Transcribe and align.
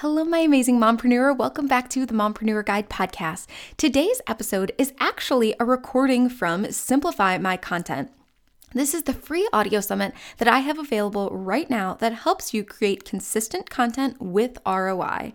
Hello, 0.00 0.22
my 0.22 0.38
amazing 0.38 0.78
mompreneur. 0.78 1.36
Welcome 1.36 1.66
back 1.66 1.90
to 1.90 2.06
the 2.06 2.14
Mompreneur 2.14 2.64
Guide 2.64 2.88
podcast. 2.88 3.48
Today's 3.76 4.20
episode 4.28 4.70
is 4.78 4.92
actually 5.00 5.56
a 5.58 5.64
recording 5.64 6.28
from 6.28 6.70
Simplify 6.70 7.36
My 7.38 7.56
Content. 7.56 8.08
This 8.74 8.92
is 8.92 9.04
the 9.04 9.14
free 9.14 9.48
audio 9.50 9.80
summit 9.80 10.12
that 10.36 10.46
I 10.46 10.58
have 10.58 10.78
available 10.78 11.30
right 11.30 11.70
now 11.70 11.94
that 11.94 12.12
helps 12.12 12.52
you 12.52 12.62
create 12.62 13.02
consistent 13.02 13.70
content 13.70 14.20
with 14.20 14.58
ROI. 14.66 15.32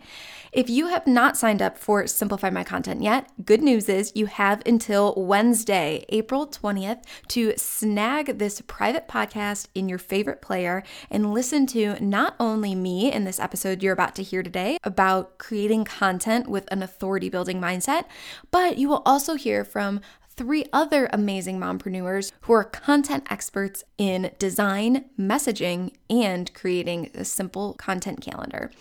If 0.51 0.69
you 0.69 0.89
have 0.89 1.07
not 1.07 1.35
signed 1.35 1.59
up 1.59 1.79
for 1.79 2.05
Simplify 2.05 2.51
My 2.51 2.63
Content 2.63 3.01
yet, 3.01 3.31
good 3.43 3.63
news 3.63 3.89
is 3.89 4.11
you 4.13 4.27
have 4.27 4.61
until 4.67 5.15
Wednesday, 5.17 6.05
April 6.09 6.45
20th, 6.45 7.01
to 7.29 7.53
snag 7.57 8.37
this 8.37 8.61
private 8.61 9.07
podcast 9.07 9.67
in 9.73 9.89
your 9.89 9.97
favorite 9.97 10.39
player 10.39 10.83
and 11.09 11.33
listen 11.33 11.65
to 11.67 11.99
not 12.05 12.35
only 12.39 12.75
me 12.75 13.11
in 13.11 13.23
this 13.23 13.39
episode 13.39 13.81
you're 13.81 13.93
about 13.93 14.13
to 14.13 14.21
hear 14.21 14.43
today 14.43 14.77
about 14.83 15.39
creating 15.39 15.85
content 15.85 16.47
with 16.47 16.71
an 16.71 16.83
authority 16.83 17.29
building 17.29 17.59
mindset, 17.59 18.03
but 18.51 18.77
you 18.77 18.87
will 18.87 19.01
also 19.07 19.33
hear 19.33 19.65
from 19.65 20.01
three 20.33 20.65
other 20.73 21.09
amazing 21.13 21.59
mompreneurs 21.59 22.31
who 22.41 22.53
are 22.53 22.63
content 22.63 23.25
experts 23.29 23.83
in 23.97 24.31
design, 24.39 25.05
messaging, 25.17 25.93
and 26.09 26.53
creating 26.53 27.09
a 27.13 27.23
simple 27.23 27.73
content 27.75 28.21
calendar. 28.21 28.71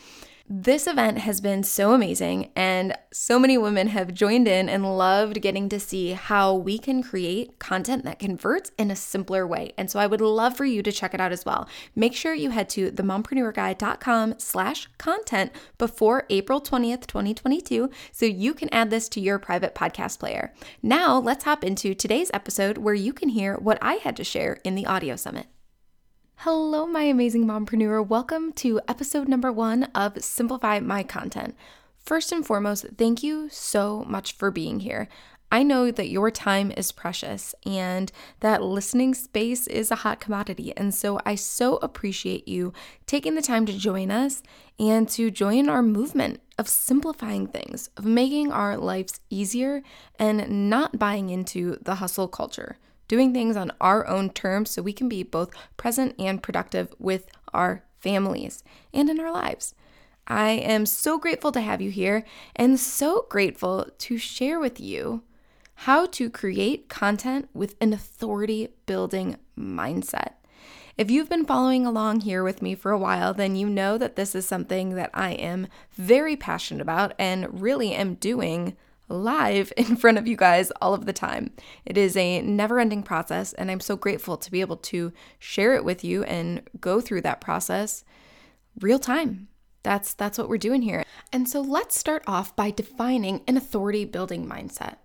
This 0.55 0.87
event 0.87 1.17
has 1.17 1.41
been 1.41 1.63
so 1.63 1.95
amazing, 1.95 2.51
and 2.55 2.93
so 3.11 3.39
many 3.39 3.57
women 3.57 3.87
have 3.87 4.13
joined 4.13 4.47
in 4.47 4.69
and 4.69 4.99
loved 4.99 5.41
getting 5.41 5.71
to 5.71 5.81
see 5.81 6.11
how 6.13 6.53
we 6.53 6.77
can 6.77 7.03
create 7.03 7.59
content 7.59 8.05
that 8.05 8.19
converts 8.19 8.71
in 8.77 8.91
a 8.91 8.95
simpler 8.95 9.47
way. 9.47 9.73
And 9.79 9.91
so 9.91 9.99
I 9.99 10.07
would 10.07 10.21
love 10.21 10.55
for 10.55 10.67
you 10.67 10.83
to 10.83 10.93
check 10.93 11.15
it 11.15 11.23
out 11.23 11.33
as 11.33 11.47
well. 11.47 11.67
Make 11.97 12.15
sure 12.15 12.35
you 12.35 12.51
head 12.51 12.69
to 12.69 12.91
themompreneurguide.com 12.91 14.35
slash 14.37 14.91
content 14.99 15.53
before 15.79 16.27
April 16.29 16.61
20th, 16.61 17.07
2022, 17.07 17.89
so 18.13 18.27
you 18.27 18.53
can 18.53 18.69
add 18.75 18.91
this 18.91 19.09
to 19.09 19.23
your 19.23 19.39
private 19.39 19.75
podcast 19.75 20.19
player. 20.19 20.53
Now 20.83 21.19
let's 21.19 21.45
hop 21.45 21.65
into 21.65 21.95
today's 21.95 22.31
episode 22.35 22.77
where 22.77 22.93
you 22.93 23.15
can 23.15 23.31
hear 23.31 23.57
what 23.57 23.79
I 23.81 23.95
had 23.95 24.17
to 24.17 24.25
share 24.25 24.59
in 24.65 24.75
the 24.75 24.85
audio 24.85 25.17
summit. 25.17 25.47
Hello, 26.37 26.87
my 26.87 27.05
amazing 27.05 27.47
mompreneur. 27.47 28.05
Welcome 28.07 28.53
to 28.55 28.81
episode 28.89 29.29
number 29.29 29.53
one 29.53 29.85
of 29.95 30.23
Simplify 30.25 30.81
My 30.81 31.03
Content. 31.05 31.55
First 31.99 32.33
and 32.33 32.45
foremost, 32.45 32.87
thank 32.99 33.23
you 33.23 33.49
so 33.49 34.05
much 34.09 34.33
for 34.33 34.51
being 34.51 34.81
here. 34.81 35.09
I 35.53 35.63
know 35.63 35.91
that 35.91 36.09
your 36.09 36.31
time 36.31 36.73
is 36.73 36.93
precious 36.93 37.55
and 37.67 38.11
that 38.41 38.63
listening 38.63 39.13
space 39.13 39.67
is 39.67 39.91
a 39.91 39.97
hot 39.97 40.19
commodity. 40.19 40.73
And 40.77 40.95
so 40.95 41.21
I 41.27 41.35
so 41.35 41.77
appreciate 41.77 42.49
you 42.49 42.73
taking 43.07 43.35
the 43.35 43.43
time 43.43 43.67
to 43.67 43.73
join 43.73 44.11
us 44.11 44.43
and 44.79 45.09
to 45.11 45.31
join 45.31 45.69
our 45.69 45.83
movement 45.83 46.41
of 46.59 46.69
simplifying 46.69 47.47
things, 47.47 47.91
of 47.99 48.07
making 48.07 48.51
our 48.51 48.79
lives 48.79 49.21
easier 49.29 49.83
and 50.19 50.71
not 50.71 50.99
buying 50.99 51.29
into 51.29 51.77
the 51.83 51.97
hustle 51.97 52.29
culture 52.29 52.79
doing 53.13 53.35
things 53.35 53.59
on 53.59 53.71
our 53.79 54.09
own 54.09 54.31
terms 54.31 54.71
so 54.71 54.81
we 54.81 54.95
can 54.95 55.07
be 55.07 55.23
both 55.23 55.51
present 55.77 56.15
and 56.19 56.43
productive 56.43 56.95
with 56.99 57.27
our 57.53 57.85
families 58.01 58.65
and 58.95 59.11
in 59.11 59.21
our 59.21 59.31
lives. 59.31 59.75
I 60.27 60.53
am 60.53 60.87
so 60.87 61.19
grateful 61.19 61.53
to 61.53 61.61
have 61.61 61.83
you 61.83 61.91
here 61.91 62.25
and 62.57 62.81
so 62.81 63.27
grateful 63.29 63.87
to 63.99 64.17
share 64.17 64.59
with 64.59 64.81
you 64.81 65.25
how 65.75 66.07
to 66.07 66.31
create 66.31 66.89
content 66.89 67.51
with 67.53 67.75
an 67.83 67.93
authority 67.93 68.69
building 68.87 69.37
mindset. 69.59 70.37
If 70.97 71.11
you've 71.11 71.29
been 71.29 71.45
following 71.45 71.85
along 71.85 72.21
here 72.21 72.43
with 72.43 72.63
me 72.63 72.75
for 72.75 72.93
a 72.93 72.99
while, 72.99 73.35
then 73.35 73.57
you 73.57 73.69
know 73.69 73.99
that 73.99 74.17
this 74.17 74.35
is 74.35 74.47
something 74.47 74.95
that 74.95 75.11
I 75.13 75.33
am 75.33 75.67
very 75.93 76.35
passionate 76.35 76.81
about 76.81 77.13
and 77.19 77.61
really 77.61 77.93
am 77.93 78.15
doing 78.15 78.75
live 79.13 79.73
in 79.77 79.97
front 79.97 80.19
of 80.19 80.27
you 80.27 80.37
guys 80.37 80.71
all 80.81 80.95
of 80.95 81.07
the 81.07 81.13
time. 81.13 81.51
It 81.85 81.97
is 81.97 82.17
a 82.17 82.41
never 82.43 82.81
ending 82.81 83.03
process, 83.03 83.53
and 83.53 83.71
I'm 83.71 83.81
so 83.81 83.97
grateful 83.97 84.37
to 84.37 84.51
be 84.51 84.61
able 84.61 84.79
to 84.79 85.13
share 85.39 85.75
it 85.75 85.85
with 85.85 86.03
you 86.03 86.25
and 86.25 86.63
go 86.81 87.01
through 87.01 87.23
that 87.23 87.41
process 87.41 88.05
real 88.81 88.99
time. 88.99 89.49
That's 89.83 90.15
that's 90.15 90.39
what 90.39 90.49
we're 90.49 90.59
doing 90.59 90.83
here. 90.83 91.05
And 91.33 91.49
so 91.49 91.61
let's 91.61 91.99
start 91.99 92.23
off 92.27 92.55
by 92.55 92.71
defining 92.71 93.43
an 93.49 93.57
authority 93.57 94.05
building 94.05 94.47
mindset. 94.49 94.97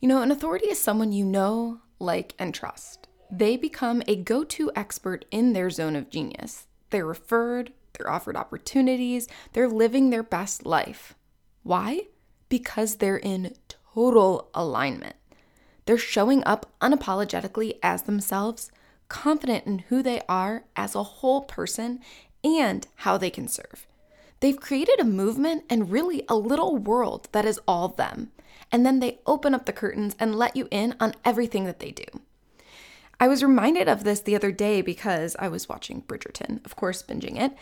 You 0.00 0.08
know, 0.08 0.22
an 0.22 0.30
authority 0.30 0.66
is 0.66 0.78
someone 0.80 1.12
you 1.12 1.24
know, 1.24 1.80
like, 1.98 2.34
and 2.38 2.54
trust. 2.54 3.08
They 3.30 3.56
become 3.56 4.02
a 4.06 4.16
go-to 4.16 4.70
expert 4.76 5.24
in 5.30 5.52
their 5.52 5.70
zone 5.70 5.96
of 5.96 6.10
genius. 6.10 6.66
They're 6.90 7.06
referred, 7.06 7.72
they're 7.92 8.10
offered 8.10 8.36
opportunities, 8.36 9.26
they're 9.52 9.68
living 9.68 10.10
their 10.10 10.22
best 10.22 10.66
life. 10.66 11.14
Why? 11.62 12.02
Because 12.48 12.96
they're 12.96 13.16
in 13.16 13.54
total 13.94 14.50
alignment. 14.54 15.16
They're 15.86 15.98
showing 15.98 16.42
up 16.44 16.72
unapologetically 16.80 17.78
as 17.82 18.02
themselves, 18.02 18.70
confident 19.08 19.66
in 19.66 19.78
who 19.88 20.02
they 20.02 20.20
are 20.28 20.64
as 20.74 20.94
a 20.94 21.02
whole 21.02 21.42
person 21.42 22.00
and 22.42 22.86
how 22.96 23.16
they 23.16 23.30
can 23.30 23.48
serve. 23.48 23.86
They've 24.40 24.60
created 24.60 25.00
a 25.00 25.04
movement 25.04 25.64
and 25.70 25.90
really 25.90 26.24
a 26.28 26.36
little 26.36 26.76
world 26.76 27.28
that 27.32 27.44
is 27.44 27.60
all 27.66 27.88
them. 27.88 28.32
And 28.70 28.84
then 28.84 28.98
they 29.00 29.20
open 29.26 29.54
up 29.54 29.66
the 29.66 29.72
curtains 29.72 30.16
and 30.18 30.34
let 30.34 30.56
you 30.56 30.68
in 30.70 30.94
on 31.00 31.14
everything 31.24 31.64
that 31.64 31.78
they 31.78 31.92
do. 31.92 32.04
I 33.18 33.28
was 33.28 33.42
reminded 33.42 33.88
of 33.88 34.04
this 34.04 34.20
the 34.20 34.36
other 34.36 34.52
day 34.52 34.82
because 34.82 35.36
I 35.38 35.48
was 35.48 35.68
watching 35.68 36.02
Bridgerton, 36.02 36.64
of 36.66 36.76
course, 36.76 37.02
binging 37.02 37.40
it. 37.40 37.52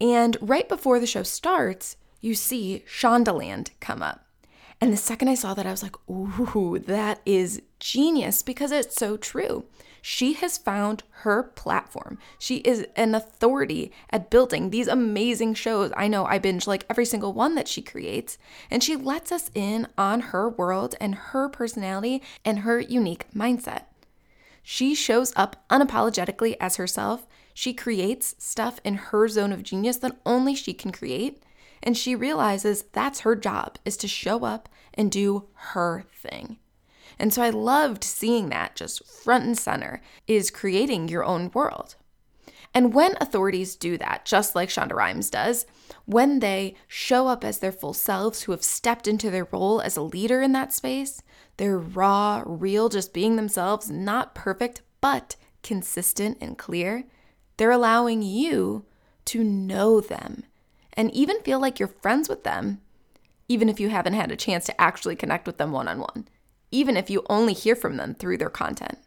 And 0.00 0.36
right 0.40 0.68
before 0.68 0.98
the 0.98 1.06
show 1.06 1.22
starts, 1.22 1.96
you 2.20 2.34
see 2.34 2.82
Shondaland 2.88 3.70
come 3.80 4.02
up. 4.02 4.23
And 4.84 4.92
the 4.92 4.98
second 4.98 5.28
I 5.28 5.34
saw 5.34 5.54
that, 5.54 5.66
I 5.66 5.70
was 5.70 5.82
like, 5.82 5.96
ooh, 6.10 6.78
that 6.78 7.22
is 7.24 7.62
genius 7.80 8.42
because 8.42 8.70
it's 8.70 8.94
so 8.94 9.16
true. 9.16 9.64
She 10.02 10.34
has 10.34 10.58
found 10.58 11.04
her 11.22 11.42
platform. 11.42 12.18
She 12.38 12.56
is 12.56 12.86
an 12.94 13.14
authority 13.14 13.92
at 14.10 14.28
building 14.28 14.68
these 14.68 14.86
amazing 14.86 15.54
shows. 15.54 15.90
I 15.96 16.06
know 16.06 16.26
I 16.26 16.38
binge 16.38 16.66
like 16.66 16.84
every 16.90 17.06
single 17.06 17.32
one 17.32 17.54
that 17.54 17.66
she 17.66 17.80
creates, 17.80 18.36
and 18.70 18.84
she 18.84 18.94
lets 18.94 19.32
us 19.32 19.50
in 19.54 19.88
on 19.96 20.20
her 20.20 20.50
world 20.50 20.96
and 21.00 21.14
her 21.14 21.48
personality 21.48 22.22
and 22.44 22.58
her 22.58 22.78
unique 22.78 23.24
mindset. 23.34 23.84
She 24.62 24.94
shows 24.94 25.32
up 25.34 25.64
unapologetically 25.70 26.56
as 26.60 26.76
herself. 26.76 27.26
She 27.54 27.72
creates 27.72 28.34
stuff 28.36 28.80
in 28.84 28.96
her 28.96 29.28
zone 29.28 29.50
of 29.50 29.62
genius 29.62 29.96
that 29.96 30.20
only 30.26 30.54
she 30.54 30.74
can 30.74 30.92
create. 30.92 31.42
And 31.84 31.96
she 31.96 32.16
realizes 32.16 32.86
that's 32.92 33.20
her 33.20 33.36
job 33.36 33.78
is 33.84 33.98
to 33.98 34.08
show 34.08 34.44
up 34.44 34.70
and 34.94 35.12
do 35.12 35.48
her 35.52 36.06
thing. 36.12 36.58
And 37.18 37.32
so 37.32 37.42
I 37.42 37.50
loved 37.50 38.02
seeing 38.02 38.48
that 38.48 38.74
just 38.74 39.06
front 39.06 39.44
and 39.44 39.56
center 39.56 40.00
is 40.26 40.50
creating 40.50 41.08
your 41.08 41.24
own 41.24 41.50
world. 41.52 41.94
And 42.72 42.92
when 42.92 43.16
authorities 43.20 43.76
do 43.76 43.96
that, 43.98 44.24
just 44.24 44.56
like 44.56 44.68
Shonda 44.68 44.94
Rhimes 44.94 45.30
does, 45.30 45.66
when 46.06 46.40
they 46.40 46.74
show 46.88 47.28
up 47.28 47.44
as 47.44 47.58
their 47.58 47.70
full 47.70 47.92
selves 47.92 48.42
who 48.42 48.52
have 48.52 48.64
stepped 48.64 49.06
into 49.06 49.30
their 49.30 49.46
role 49.52 49.80
as 49.80 49.96
a 49.96 50.02
leader 50.02 50.42
in 50.42 50.52
that 50.52 50.72
space, 50.72 51.22
they're 51.58 51.78
raw, 51.78 52.42
real, 52.44 52.88
just 52.88 53.12
being 53.12 53.36
themselves, 53.36 53.90
not 53.90 54.34
perfect, 54.34 54.82
but 55.00 55.36
consistent 55.62 56.38
and 56.40 56.58
clear. 56.58 57.04
They're 57.58 57.70
allowing 57.70 58.22
you 58.22 58.86
to 59.26 59.44
know 59.44 60.00
them 60.00 60.44
and 60.94 61.12
even 61.12 61.40
feel 61.40 61.60
like 61.60 61.78
you're 61.78 61.88
friends 61.88 62.28
with 62.28 62.44
them, 62.44 62.80
even 63.48 63.68
if 63.68 63.78
you 63.78 63.90
haven't 63.90 64.14
had 64.14 64.30
a 64.30 64.36
chance 64.36 64.64
to 64.66 64.80
actually 64.80 65.16
connect 65.16 65.46
with 65.46 65.58
them 65.58 65.72
one 65.72 65.88
on 65.88 65.98
one, 65.98 66.28
even 66.70 66.96
if 66.96 67.10
you 67.10 67.24
only 67.28 67.52
hear 67.52 67.76
from 67.76 67.96
them 67.96 68.14
through 68.14 68.38
their 68.38 68.50
content. 68.50 68.98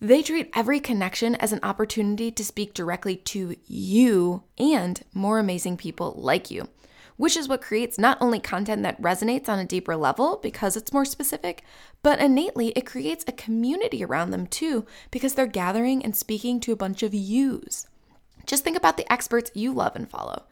They 0.00 0.22
treat 0.22 0.50
every 0.54 0.80
connection 0.80 1.34
as 1.36 1.52
an 1.52 1.60
opportunity 1.62 2.30
to 2.30 2.44
speak 2.44 2.74
directly 2.74 3.16
to 3.16 3.56
you 3.66 4.42
and 4.58 5.02
more 5.14 5.38
amazing 5.38 5.78
people 5.78 6.14
like 6.18 6.50
you, 6.50 6.68
which 7.16 7.36
is 7.36 7.48
what 7.48 7.62
creates 7.62 7.98
not 7.98 8.18
only 8.20 8.38
content 8.38 8.82
that 8.82 9.00
resonates 9.00 9.48
on 9.48 9.58
a 9.58 9.64
deeper 9.64 9.96
level 9.96 10.38
because 10.42 10.76
it's 10.76 10.92
more 10.92 11.04
specific, 11.04 11.62
but 12.02 12.18
innately 12.18 12.68
it 12.70 12.86
creates 12.86 13.24
a 13.26 13.32
community 13.32 14.04
around 14.04 14.30
them 14.30 14.46
too 14.46 14.84
because 15.10 15.34
they're 15.34 15.46
gathering 15.46 16.04
and 16.04 16.14
speaking 16.14 16.60
to 16.60 16.72
a 16.72 16.76
bunch 16.76 17.02
of 17.02 17.14
yous. 17.14 17.86
Just 18.46 18.62
think 18.62 18.76
about 18.76 18.96
the 18.96 19.10
experts 19.10 19.50
you 19.54 19.72
love 19.72 19.96
and 19.96 20.10
follow. 20.10 20.44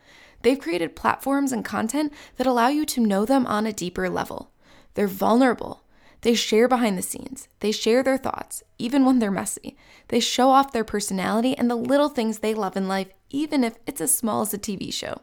They've 0.42 0.58
created 0.58 0.96
platforms 0.96 1.52
and 1.52 1.64
content 1.64 2.12
that 2.36 2.46
allow 2.46 2.68
you 2.68 2.84
to 2.86 3.00
know 3.00 3.24
them 3.24 3.46
on 3.46 3.66
a 3.66 3.72
deeper 3.72 4.08
level. 4.08 4.50
They're 4.94 5.06
vulnerable. 5.06 5.84
They 6.22 6.34
share 6.34 6.68
behind 6.68 6.96
the 6.96 7.02
scenes. 7.02 7.48
They 7.60 7.72
share 7.72 8.02
their 8.02 8.16
thoughts, 8.16 8.62
even 8.78 9.04
when 9.04 9.18
they're 9.18 9.30
messy. 9.30 9.76
They 10.08 10.20
show 10.20 10.50
off 10.50 10.72
their 10.72 10.84
personality 10.84 11.56
and 11.56 11.68
the 11.68 11.76
little 11.76 12.08
things 12.08 12.38
they 12.38 12.54
love 12.54 12.76
in 12.76 12.86
life, 12.86 13.08
even 13.30 13.64
if 13.64 13.74
it's 13.86 14.00
as 14.00 14.16
small 14.16 14.42
as 14.42 14.54
a 14.54 14.58
TV 14.58 14.92
show. 14.92 15.20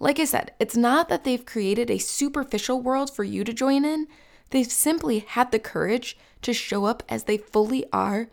Like 0.00 0.18
I 0.18 0.24
said, 0.24 0.52
it's 0.58 0.76
not 0.76 1.08
that 1.08 1.22
they've 1.22 1.46
created 1.46 1.90
a 1.90 1.98
superficial 1.98 2.80
world 2.80 3.14
for 3.14 3.22
you 3.22 3.44
to 3.44 3.52
join 3.52 3.84
in. 3.84 4.08
They've 4.50 4.66
simply 4.66 5.20
had 5.20 5.52
the 5.52 5.60
courage 5.60 6.16
to 6.42 6.52
show 6.52 6.86
up 6.86 7.04
as 7.08 7.24
they 7.24 7.38
fully 7.38 7.84
are 7.92 8.28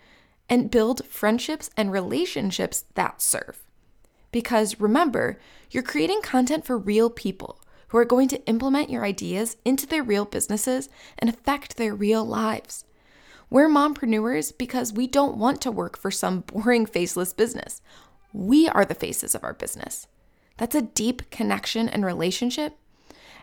and 0.49 0.71
build 0.71 1.05
friendships 1.05 1.69
and 1.77 1.91
relationships 1.91 2.85
that 2.95 3.21
serve. 3.21 3.68
Because 4.31 4.79
remember, 4.79 5.39
you're 5.71 5.83
creating 5.83 6.21
content 6.21 6.65
for 6.65 6.77
real 6.77 7.09
people 7.09 7.59
who 7.89 7.97
are 7.97 8.05
going 8.05 8.27
to 8.29 8.45
implement 8.45 8.89
your 8.89 9.03
ideas 9.03 9.57
into 9.65 9.85
their 9.85 10.03
real 10.03 10.25
businesses 10.25 10.89
and 11.17 11.29
affect 11.29 11.77
their 11.77 11.95
real 11.95 12.23
lives. 12.23 12.85
We're 13.49 13.69
mompreneurs 13.69 14.55
because 14.55 14.93
we 14.93 15.07
don't 15.07 15.37
want 15.37 15.59
to 15.61 15.71
work 15.71 15.97
for 15.97 16.11
some 16.11 16.41
boring, 16.47 16.85
faceless 16.85 17.33
business. 17.33 17.81
We 18.31 18.67
are 18.69 18.85
the 18.85 18.95
faces 18.95 19.33
of 19.33 19.43
our 19.43 19.53
business. 19.53 20.07
That's 20.57 20.75
a 20.75 20.83
deep 20.83 21.31
connection 21.31 21.89
and 21.89 22.05
relationship. 22.05 22.77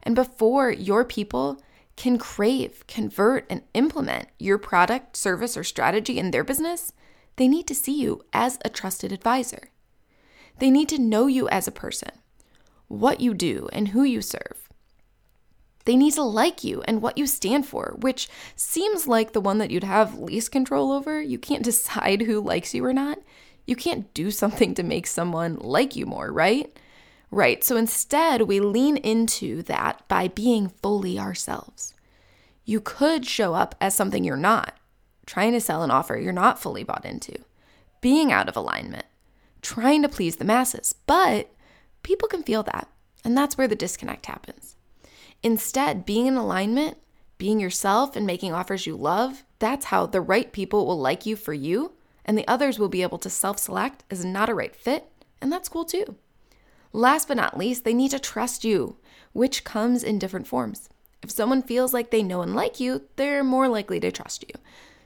And 0.02 0.14
before 0.14 0.70
your 0.70 1.04
people 1.04 1.60
can 1.96 2.18
crave, 2.18 2.86
convert, 2.86 3.46
and 3.50 3.62
implement 3.74 4.28
your 4.38 4.58
product, 4.58 5.16
service, 5.16 5.56
or 5.56 5.64
strategy 5.64 6.18
in 6.18 6.30
their 6.30 6.44
business, 6.44 6.92
they 7.36 7.48
need 7.48 7.66
to 7.66 7.74
see 7.74 8.00
you 8.00 8.22
as 8.32 8.58
a 8.64 8.68
trusted 8.68 9.12
advisor. 9.12 9.70
They 10.58 10.70
need 10.70 10.88
to 10.90 10.98
know 10.98 11.26
you 11.26 11.48
as 11.48 11.68
a 11.68 11.72
person, 11.72 12.10
what 12.88 13.20
you 13.20 13.34
do, 13.34 13.68
and 13.72 13.88
who 13.88 14.02
you 14.02 14.22
serve. 14.22 14.66
They 15.86 15.96
need 15.96 16.14
to 16.14 16.22
like 16.22 16.64
you 16.64 16.82
and 16.82 17.00
what 17.00 17.16
you 17.16 17.26
stand 17.26 17.66
for, 17.66 17.96
which 18.00 18.28
seems 18.56 19.06
like 19.06 19.32
the 19.32 19.40
one 19.40 19.58
that 19.58 19.70
you'd 19.70 19.84
have 19.84 20.18
least 20.18 20.50
control 20.50 20.92
over. 20.92 21.22
You 21.22 21.38
can't 21.38 21.64
decide 21.64 22.22
who 22.22 22.40
likes 22.40 22.74
you 22.74 22.84
or 22.84 22.92
not. 22.92 23.18
You 23.66 23.76
can't 23.76 24.12
do 24.14 24.30
something 24.30 24.74
to 24.74 24.82
make 24.82 25.06
someone 25.06 25.56
like 25.56 25.96
you 25.96 26.06
more, 26.06 26.32
right? 26.32 26.76
Right. 27.30 27.64
So 27.64 27.76
instead, 27.76 28.42
we 28.42 28.60
lean 28.60 28.96
into 28.98 29.62
that 29.64 30.06
by 30.08 30.28
being 30.28 30.68
fully 30.68 31.18
ourselves. 31.18 31.94
You 32.64 32.80
could 32.80 33.26
show 33.26 33.54
up 33.54 33.74
as 33.80 33.94
something 33.94 34.24
you're 34.24 34.36
not, 34.36 34.76
trying 35.24 35.52
to 35.52 35.60
sell 35.60 35.82
an 35.82 35.90
offer 35.90 36.16
you're 36.16 36.32
not 36.32 36.60
fully 36.60 36.84
bought 36.84 37.04
into, 37.04 37.38
being 38.00 38.32
out 38.32 38.48
of 38.48 38.56
alignment, 38.56 39.06
trying 39.66 40.00
to 40.00 40.08
please 40.08 40.36
the 40.36 40.44
masses. 40.44 40.94
But 41.06 41.52
people 42.04 42.28
can 42.28 42.44
feel 42.44 42.62
that, 42.62 42.88
and 43.24 43.36
that's 43.36 43.58
where 43.58 43.66
the 43.66 43.74
disconnect 43.74 44.26
happens. 44.26 44.76
Instead, 45.42 46.06
being 46.06 46.26
in 46.26 46.36
alignment, 46.36 46.98
being 47.36 47.58
yourself, 47.58 48.14
and 48.14 48.24
making 48.24 48.52
offers 48.52 48.86
you 48.86 48.96
love, 48.96 49.42
that's 49.58 49.86
how 49.86 50.06
the 50.06 50.20
right 50.20 50.52
people 50.52 50.86
will 50.86 50.98
like 50.98 51.26
you 51.26 51.34
for 51.34 51.52
you, 51.52 51.92
and 52.24 52.38
the 52.38 52.46
others 52.46 52.78
will 52.78 52.88
be 52.88 53.02
able 53.02 53.18
to 53.18 53.28
self 53.28 53.58
select 53.58 54.04
as 54.08 54.24
not 54.24 54.48
a 54.48 54.54
right 54.54 54.74
fit, 54.74 55.10
and 55.42 55.50
that's 55.50 55.68
cool 55.68 55.84
too. 55.84 56.14
Last 56.92 57.26
but 57.26 57.36
not 57.36 57.58
least, 57.58 57.84
they 57.84 57.92
need 57.92 58.12
to 58.12 58.20
trust 58.20 58.64
you, 58.64 58.96
which 59.32 59.64
comes 59.64 60.04
in 60.04 60.20
different 60.20 60.46
forms. 60.46 60.88
If 61.24 61.30
someone 61.32 61.62
feels 61.62 61.92
like 61.92 62.12
they 62.12 62.22
know 62.22 62.40
and 62.40 62.54
like 62.54 62.78
you, 62.78 63.02
they're 63.16 63.42
more 63.42 63.68
likely 63.68 63.98
to 63.98 64.12
trust 64.12 64.44
you. 64.48 64.60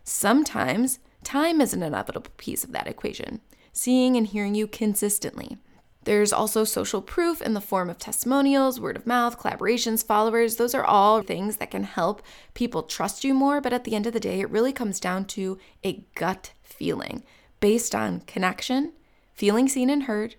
Sometimes 0.05 0.99
time 1.25 1.63
is 1.63 1.73
an 1.73 1.83
inevitable 1.83 2.31
piece 2.37 2.63
of 2.63 2.73
that 2.73 2.87
equation, 2.87 3.41
seeing 3.73 4.17
and 4.17 4.27
hearing 4.27 4.55
you 4.55 4.67
consistently. 4.67 5.59
There's 6.05 6.33
also 6.33 6.65
social 6.65 7.03
proof 7.03 7.43
in 7.43 7.53
the 7.53 7.61
form 7.61 7.91
of 7.91 7.99
testimonials, 7.99 8.81
word 8.81 8.97
of 8.97 9.07
mouth, 9.07 9.39
collaborations, 9.39 10.05
followers. 10.05 10.57
Those 10.57 10.75
are 10.75 10.85
all 10.85 11.23
things 11.23 11.59
that 11.59 11.71
can 11.71 11.85
help 11.85 12.23
people 12.55 12.83
trust 12.83 13.23
you 13.23 13.35
more. 13.35 13.61
But 13.61 13.75
at 13.75 13.85
the 13.85 13.95
end 13.95 14.07
of 14.07 14.15
the 14.15 14.21
day, 14.21 14.41
it 14.41 14.51
really 14.51 14.73
comes 14.73 14.99
down 14.99 15.27
to 15.27 15.59
a 15.85 16.05
gut 16.15 16.53
feeling 16.63 17.23
based 17.61 17.95
on 17.95 18.21
connection, 18.21 18.93
feeling 19.35 19.69
seen 19.69 19.91
and 19.91 20.05
heard, 20.05 20.37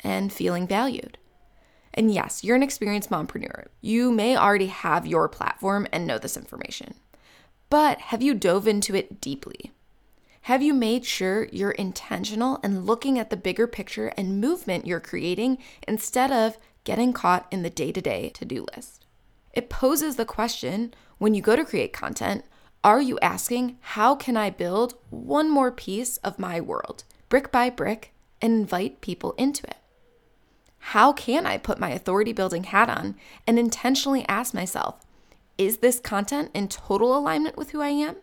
and 0.00 0.30
feeling 0.30 0.66
valued. 0.66 1.16
And 1.94 2.12
yes, 2.12 2.44
you're 2.44 2.56
an 2.56 2.62
experienced 2.62 3.10
mompreneur. 3.10 3.66
You 3.80 4.12
may 4.12 4.36
already 4.36 4.66
have 4.66 5.06
your 5.06 5.28
platform 5.28 5.86
and 5.92 6.06
know 6.06 6.18
this 6.18 6.36
information. 6.36 6.94
But 7.70 8.00
have 8.00 8.22
you 8.22 8.34
dove 8.34 8.68
into 8.68 8.94
it 8.94 9.20
deeply? 9.20 9.72
Have 10.46 10.60
you 10.60 10.74
made 10.74 11.04
sure 11.04 11.46
you're 11.52 11.70
intentional 11.70 12.58
and 12.64 12.84
looking 12.84 13.16
at 13.16 13.30
the 13.30 13.36
bigger 13.36 13.68
picture 13.68 14.08
and 14.16 14.40
movement 14.40 14.88
you're 14.88 14.98
creating 14.98 15.58
instead 15.86 16.32
of 16.32 16.58
getting 16.82 17.12
caught 17.12 17.46
in 17.52 17.62
the 17.62 17.70
day 17.70 17.92
to 17.92 18.00
day 18.00 18.28
to 18.30 18.44
do 18.44 18.66
list? 18.74 19.06
It 19.52 19.70
poses 19.70 20.16
the 20.16 20.24
question 20.24 20.94
when 21.18 21.34
you 21.34 21.42
go 21.42 21.54
to 21.54 21.64
create 21.64 21.92
content 21.92 22.44
are 22.82 23.00
you 23.00 23.20
asking, 23.20 23.78
how 23.80 24.16
can 24.16 24.36
I 24.36 24.50
build 24.50 24.96
one 25.10 25.48
more 25.48 25.70
piece 25.70 26.16
of 26.18 26.40
my 26.40 26.60
world, 26.60 27.04
brick 27.28 27.52
by 27.52 27.70
brick, 27.70 28.12
and 28.40 28.52
invite 28.52 29.00
people 29.00 29.36
into 29.38 29.64
it? 29.68 29.76
How 30.78 31.12
can 31.12 31.46
I 31.46 31.58
put 31.58 31.78
my 31.78 31.90
authority 31.90 32.32
building 32.32 32.64
hat 32.64 32.90
on 32.90 33.14
and 33.46 33.60
intentionally 33.60 34.26
ask 34.26 34.52
myself, 34.52 34.96
is 35.56 35.76
this 35.76 36.00
content 36.00 36.50
in 36.52 36.66
total 36.66 37.16
alignment 37.16 37.56
with 37.56 37.70
who 37.70 37.80
I 37.80 37.90
am? 37.90 38.16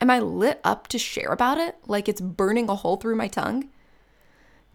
Am 0.00 0.10
I 0.10 0.18
lit 0.18 0.60
up 0.62 0.88
to 0.88 0.98
share 0.98 1.30
about 1.30 1.58
it 1.58 1.76
like 1.86 2.08
it's 2.08 2.20
burning 2.20 2.68
a 2.68 2.74
hole 2.74 2.96
through 2.96 3.16
my 3.16 3.28
tongue? 3.28 3.68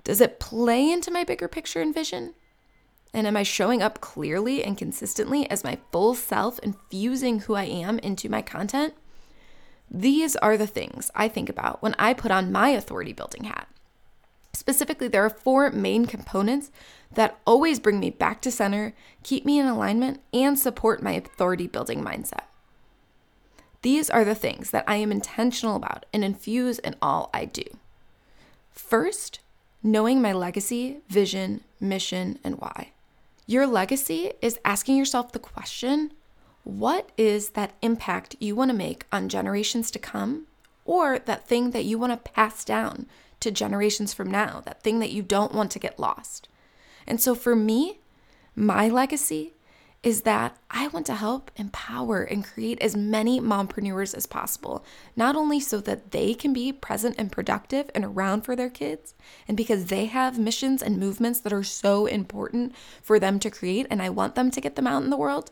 Does 0.03 0.19
it 0.19 0.39
play 0.39 0.89
into 0.89 1.11
my 1.11 1.23
bigger 1.23 1.47
picture 1.47 1.81
and 1.81 1.93
vision? 1.93 2.33
And 3.13 3.27
am 3.27 3.37
I 3.37 3.43
showing 3.43 3.83
up 3.83 4.01
clearly 4.01 4.63
and 4.63 4.77
consistently 4.77 5.49
as 5.49 5.63
my 5.63 5.77
full 5.91 6.15
self, 6.15 6.59
infusing 6.59 7.41
who 7.41 7.55
I 7.55 7.65
am 7.65 7.99
into 7.99 8.29
my 8.29 8.41
content? 8.41 8.93
These 9.89 10.37
are 10.37 10.57
the 10.57 10.67
things 10.67 11.11
I 11.13 11.27
think 11.27 11.49
about 11.49 11.83
when 11.83 11.93
I 11.99 12.13
put 12.13 12.31
on 12.31 12.51
my 12.51 12.69
authority 12.69 13.11
building 13.13 13.43
hat. 13.43 13.67
Specifically, 14.53 15.07
there 15.07 15.25
are 15.25 15.29
four 15.29 15.69
main 15.71 16.05
components 16.05 16.71
that 17.13 17.39
always 17.45 17.79
bring 17.79 17.99
me 17.99 18.09
back 18.09 18.41
to 18.41 18.51
center, 18.51 18.93
keep 19.23 19.45
me 19.45 19.59
in 19.59 19.65
alignment, 19.65 20.21
and 20.33 20.57
support 20.57 21.03
my 21.03 21.11
authority 21.13 21.67
building 21.67 22.03
mindset. 22.03 22.45
These 23.81 24.09
are 24.09 24.23
the 24.23 24.35
things 24.35 24.71
that 24.71 24.83
I 24.87 24.97
am 24.97 25.11
intentional 25.11 25.75
about 25.75 26.05
and 26.13 26.23
infuse 26.23 26.79
in 26.79 26.95
all 27.01 27.29
I 27.33 27.45
do. 27.45 27.63
First, 28.71 29.39
knowing 29.83 30.21
my 30.21 30.33
legacy, 30.33 30.97
vision, 31.09 31.61
mission, 31.79 32.37
and 32.43 32.59
why. 32.59 32.91
Your 33.47 33.65
legacy 33.65 34.33
is 34.41 34.59
asking 34.63 34.97
yourself 34.97 35.31
the 35.31 35.39
question 35.39 36.11
what 36.63 37.09
is 37.17 37.49
that 37.49 37.73
impact 37.81 38.35
you 38.39 38.55
want 38.55 38.69
to 38.69 38.77
make 38.77 39.05
on 39.11 39.29
generations 39.29 39.89
to 39.91 39.99
come, 39.99 40.45
or 40.85 41.17
that 41.17 41.47
thing 41.47 41.71
that 41.71 41.85
you 41.85 41.97
want 41.97 42.11
to 42.11 42.31
pass 42.31 42.63
down 42.63 43.07
to 43.39 43.49
generations 43.49 44.13
from 44.13 44.29
now, 44.29 44.61
that 44.65 44.83
thing 44.83 44.99
that 44.99 45.11
you 45.11 45.23
don't 45.23 45.55
want 45.55 45.71
to 45.71 45.79
get 45.79 45.99
lost? 45.99 46.47
And 47.07 47.19
so 47.19 47.33
for 47.33 47.55
me, 47.55 47.97
my 48.55 48.87
legacy 48.87 49.53
is 50.03 50.21
that 50.21 50.57
I 50.71 50.87
want 50.87 51.05
to 51.07 51.15
help 51.15 51.51
empower 51.57 52.23
and 52.23 52.43
create 52.43 52.81
as 52.81 52.95
many 52.95 53.39
mompreneurs 53.39 54.15
as 54.15 54.25
possible, 54.25 54.83
not 55.15 55.35
only 55.35 55.59
so 55.59 55.79
that 55.81 56.09
they 56.09 56.33
can 56.33 56.53
be 56.53 56.73
present 56.73 57.15
and 57.19 57.31
productive 57.31 57.91
and 57.93 58.03
around 58.03 58.41
for 58.41 58.55
their 58.55 58.69
kids, 58.69 59.13
and 59.47 59.55
because 59.55 59.85
they 59.85 60.05
have 60.05 60.39
missions 60.39 60.81
and 60.81 60.97
movements 60.97 61.39
that 61.41 61.53
are 61.53 61.63
so 61.63 62.07
important 62.07 62.73
for 63.03 63.19
them 63.19 63.37
to 63.39 63.51
create, 63.51 63.85
and 63.91 64.01
I 64.01 64.09
want 64.09 64.33
them 64.33 64.49
to 64.49 64.61
get 64.61 64.75
them 64.75 64.87
out 64.87 65.03
in 65.03 65.11
the 65.11 65.17
world, 65.17 65.51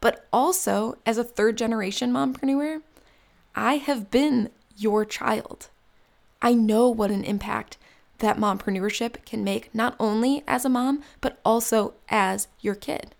but 0.00 0.26
also 0.30 0.98
as 1.06 1.16
a 1.16 1.24
third 1.24 1.56
generation 1.56 2.12
mompreneur, 2.12 2.82
I 3.54 3.78
have 3.78 4.10
been 4.10 4.50
your 4.76 5.06
child. 5.06 5.68
I 6.42 6.52
know 6.52 6.90
what 6.90 7.10
an 7.10 7.24
impact 7.24 7.78
that 8.18 8.36
mompreneurship 8.36 9.24
can 9.24 9.42
make 9.42 9.74
not 9.74 9.96
only 9.98 10.44
as 10.46 10.66
a 10.66 10.68
mom, 10.68 11.02
but 11.22 11.38
also 11.46 11.94
as 12.10 12.48
your 12.60 12.74
kid. 12.74 13.14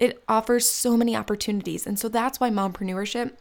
It 0.00 0.24
offers 0.28 0.68
so 0.68 0.96
many 0.96 1.14
opportunities. 1.14 1.86
And 1.86 1.98
so 1.98 2.08
that's 2.08 2.40
why 2.40 2.50
mompreneurship 2.50 3.32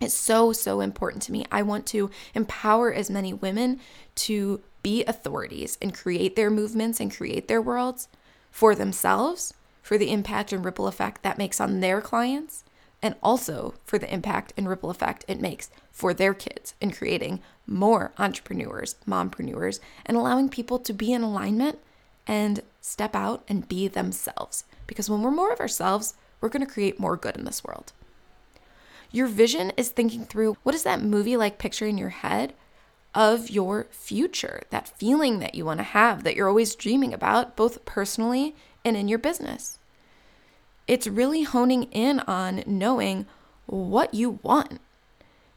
is 0.00 0.14
so, 0.14 0.52
so 0.52 0.80
important 0.80 1.22
to 1.24 1.32
me. 1.32 1.44
I 1.50 1.62
want 1.62 1.86
to 1.88 2.10
empower 2.34 2.92
as 2.92 3.10
many 3.10 3.34
women 3.34 3.80
to 4.16 4.62
be 4.82 5.04
authorities 5.04 5.76
and 5.82 5.92
create 5.92 6.36
their 6.36 6.50
movements 6.50 7.00
and 7.00 7.14
create 7.14 7.48
their 7.48 7.60
worlds 7.60 8.08
for 8.50 8.74
themselves, 8.74 9.52
for 9.82 9.98
the 9.98 10.10
impact 10.10 10.52
and 10.52 10.64
ripple 10.64 10.86
effect 10.86 11.22
that 11.22 11.38
makes 11.38 11.60
on 11.60 11.80
their 11.80 12.00
clients, 12.00 12.62
and 13.02 13.14
also 13.22 13.74
for 13.84 13.98
the 13.98 14.12
impact 14.12 14.52
and 14.56 14.68
ripple 14.68 14.90
effect 14.90 15.24
it 15.28 15.40
makes 15.40 15.70
for 15.90 16.14
their 16.14 16.34
kids 16.34 16.74
in 16.80 16.92
creating 16.92 17.40
more 17.66 18.12
entrepreneurs, 18.18 18.94
mompreneurs, 19.08 19.80
and 20.04 20.16
allowing 20.16 20.48
people 20.48 20.78
to 20.78 20.92
be 20.92 21.12
in 21.12 21.22
alignment 21.22 21.78
and 22.26 22.60
step 22.86 23.16
out 23.16 23.42
and 23.48 23.68
be 23.68 23.88
themselves. 23.88 24.64
Because 24.86 25.10
when 25.10 25.22
we're 25.22 25.30
more 25.30 25.52
of 25.52 25.60
ourselves, 25.60 26.14
we're 26.40 26.48
going 26.48 26.64
to 26.64 26.72
create 26.72 27.00
more 27.00 27.16
good 27.16 27.36
in 27.36 27.44
this 27.44 27.64
world. 27.64 27.92
Your 29.10 29.26
vision 29.26 29.72
is 29.76 29.88
thinking 29.88 30.24
through 30.24 30.56
what 30.62 30.74
is 30.74 30.82
that 30.84 31.02
movie 31.02 31.36
like 31.36 31.58
picture 31.58 31.86
in 31.86 31.98
your 31.98 32.10
head 32.10 32.54
of 33.14 33.50
your 33.50 33.86
future, 33.90 34.62
that 34.70 34.88
feeling 34.88 35.38
that 35.40 35.54
you 35.54 35.64
want 35.64 35.78
to 35.78 35.84
have, 35.84 36.22
that 36.22 36.36
you're 36.36 36.48
always 36.48 36.74
dreaming 36.74 37.14
about, 37.14 37.56
both 37.56 37.84
personally 37.84 38.54
and 38.84 38.96
in 38.96 39.08
your 39.08 39.18
business. 39.18 39.78
It's 40.86 41.06
really 41.06 41.42
honing 41.42 41.84
in 41.84 42.20
on 42.20 42.62
knowing 42.66 43.26
what 43.64 44.14
you 44.14 44.38
want. 44.42 44.80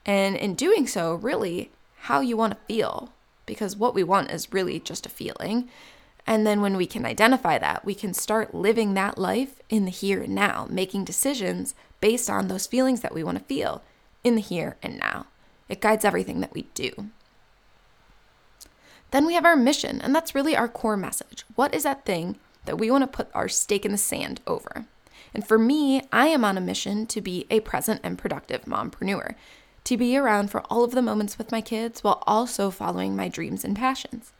And 0.05 0.35
in 0.35 0.55
doing 0.55 0.87
so, 0.87 1.13
really, 1.13 1.71
how 1.97 2.21
you 2.21 2.37
want 2.37 2.53
to 2.53 2.73
feel. 2.73 3.11
Because 3.45 3.75
what 3.75 3.93
we 3.93 4.03
want 4.03 4.31
is 4.31 4.53
really 4.53 4.79
just 4.79 5.05
a 5.05 5.09
feeling. 5.09 5.69
And 6.29 6.45
then 6.45 6.61
when 6.61 6.77
we 6.77 6.85
can 6.85 7.07
identify 7.07 7.57
that, 7.57 7.83
we 7.83 7.95
can 7.95 8.13
start 8.13 8.53
living 8.53 8.93
that 8.93 9.17
life 9.17 9.63
in 9.67 9.85
the 9.85 9.91
here 9.91 10.21
and 10.21 10.35
now, 10.35 10.67
making 10.69 11.03
decisions 11.03 11.73
based 12.01 12.29
on 12.29 12.47
those 12.47 12.67
feelings 12.67 13.01
that 13.01 13.15
we 13.15 13.23
want 13.23 13.39
to 13.39 13.43
feel 13.43 13.81
in 14.23 14.35
the 14.35 14.41
here 14.41 14.77
and 14.83 14.99
now. 14.99 15.25
It 15.69 15.81
guides 15.81 16.05
everything 16.05 16.39
that 16.41 16.53
we 16.53 16.67
do. 16.75 17.09
Then 19.09 19.25
we 19.25 19.33
have 19.33 19.43
our 19.43 19.55
mission, 19.55 19.99
and 20.01 20.13
that's 20.13 20.35
really 20.35 20.55
our 20.55 20.67
core 20.67 20.95
message. 20.95 21.45
What 21.55 21.73
is 21.73 21.81
that 21.81 22.05
thing 22.05 22.37
that 22.65 22.77
we 22.77 22.91
want 22.91 23.01
to 23.01 23.07
put 23.07 23.31
our 23.33 23.49
stake 23.49 23.83
in 23.83 23.91
the 23.91 23.97
sand 23.97 24.39
over? 24.45 24.85
And 25.33 25.47
for 25.47 25.57
me, 25.57 26.03
I 26.11 26.27
am 26.27 26.45
on 26.45 26.59
a 26.59 26.61
mission 26.61 27.07
to 27.07 27.21
be 27.21 27.47
a 27.49 27.59
present 27.61 28.01
and 28.03 28.19
productive 28.19 28.65
mompreneur, 28.65 29.33
to 29.83 29.97
be 29.97 30.15
around 30.15 30.51
for 30.51 30.61
all 30.69 30.83
of 30.83 30.91
the 30.91 31.01
moments 31.01 31.39
with 31.39 31.51
my 31.51 31.61
kids 31.61 32.03
while 32.03 32.21
also 32.27 32.69
following 32.69 33.15
my 33.15 33.29
dreams 33.29 33.65
and 33.65 33.75
passions. 33.75 34.31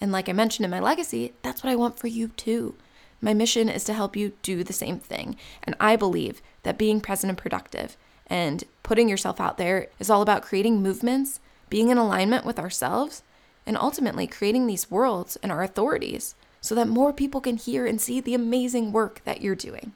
And 0.00 0.12
like 0.12 0.28
I 0.28 0.32
mentioned 0.32 0.64
in 0.64 0.70
my 0.70 0.80
legacy, 0.80 1.32
that's 1.42 1.62
what 1.62 1.70
I 1.70 1.76
want 1.76 1.98
for 1.98 2.06
you 2.06 2.28
too. 2.28 2.74
My 3.20 3.32
mission 3.32 3.68
is 3.68 3.84
to 3.84 3.94
help 3.94 4.16
you 4.16 4.32
do 4.42 4.62
the 4.62 4.72
same 4.72 4.98
thing. 4.98 5.36
And 5.64 5.74
I 5.80 5.96
believe 5.96 6.42
that 6.64 6.78
being 6.78 7.00
present 7.00 7.30
and 7.30 7.38
productive 7.38 7.96
and 8.26 8.64
putting 8.82 9.08
yourself 9.08 9.40
out 9.40 9.56
there 9.56 9.88
is 9.98 10.10
all 10.10 10.22
about 10.22 10.42
creating 10.42 10.82
movements, 10.82 11.40
being 11.70 11.88
in 11.88 11.98
alignment 11.98 12.44
with 12.44 12.58
ourselves, 12.58 13.22
and 13.66 13.76
ultimately 13.76 14.26
creating 14.26 14.66
these 14.66 14.90
worlds 14.90 15.36
and 15.42 15.50
our 15.50 15.62
authorities 15.62 16.34
so 16.60 16.74
that 16.74 16.88
more 16.88 17.12
people 17.12 17.40
can 17.40 17.56
hear 17.56 17.86
and 17.86 18.00
see 18.00 18.20
the 18.20 18.34
amazing 18.34 18.92
work 18.92 19.20
that 19.24 19.40
you're 19.40 19.54
doing. 19.54 19.92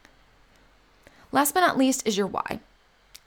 Last 1.33 1.53
but 1.53 1.61
not 1.61 1.79
least 1.79 2.07
is 2.07 2.17
your 2.17 2.27
why. 2.27 2.61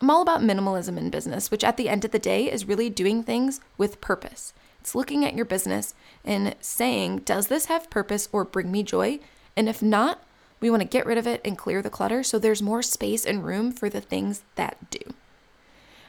I'm 0.02 0.10
all 0.10 0.22
about 0.22 0.42
minimalism 0.42 0.98
in 0.98 1.10
business, 1.10 1.50
which 1.50 1.64
at 1.64 1.78
the 1.78 1.88
end 1.88 2.04
of 2.04 2.12
the 2.12 2.20
day 2.20 2.52
is 2.52 2.68
really 2.68 2.90
doing 2.90 3.24
things 3.24 3.62
with 3.78 4.02
purpose. 4.02 4.54
It's 4.84 4.96
looking 4.96 5.24
at 5.24 5.34
your 5.34 5.46
business 5.46 5.94
and 6.26 6.58
saying, 6.60 7.20
does 7.20 7.48
this 7.48 7.68
have 7.68 7.90
purpose 7.90 8.28
or 8.34 8.44
bring 8.44 8.70
me 8.70 8.84
joy? 8.84 9.20
And 9.56 9.70
if 9.70 9.82
not, 9.82 10.22
we 10.60 10.70
want 10.70 10.82
to 10.82 10.88
get 10.88 11.06
rid 11.06 11.18
of 11.18 11.26
it 11.26 11.40
and 11.46 11.58
clear 11.58 11.82
the 11.82 11.90
clutter 11.90 12.22
so 12.22 12.38
there's 12.38 12.62
more 12.62 12.82
space 12.82 13.26
and 13.26 13.46
room 13.46 13.72
for 13.72 13.90
the 13.90 14.02
things 14.02 14.44
that 14.56 14.90
do. 14.90 15.00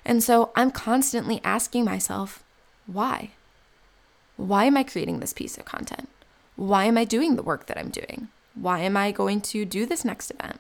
And 0.04 0.25
so 0.25 0.50
I'm 0.57 0.73
constantly 0.73 1.40
asking 1.45 1.85
myself, 1.85 2.43
why? 2.88 3.31
Why 4.37 4.64
am 4.64 4.76
I 4.76 4.83
creating 4.83 5.21
this 5.21 5.33
piece 5.33 5.57
of 5.57 5.64
content? 5.64 6.09
Why 6.57 6.87
am 6.87 6.99
I 6.99 7.04
doing 7.04 7.37
the 7.37 7.45
work 7.45 7.66
that 7.66 7.78
I'm 7.78 7.90
doing? 7.90 8.26
Why 8.57 8.81
am 8.81 8.97
I 8.97 9.12
going 9.12 9.40
to 9.43 9.64
do 9.64 9.87
this 9.87 10.04
next 10.04 10.33
event? 10.33 10.59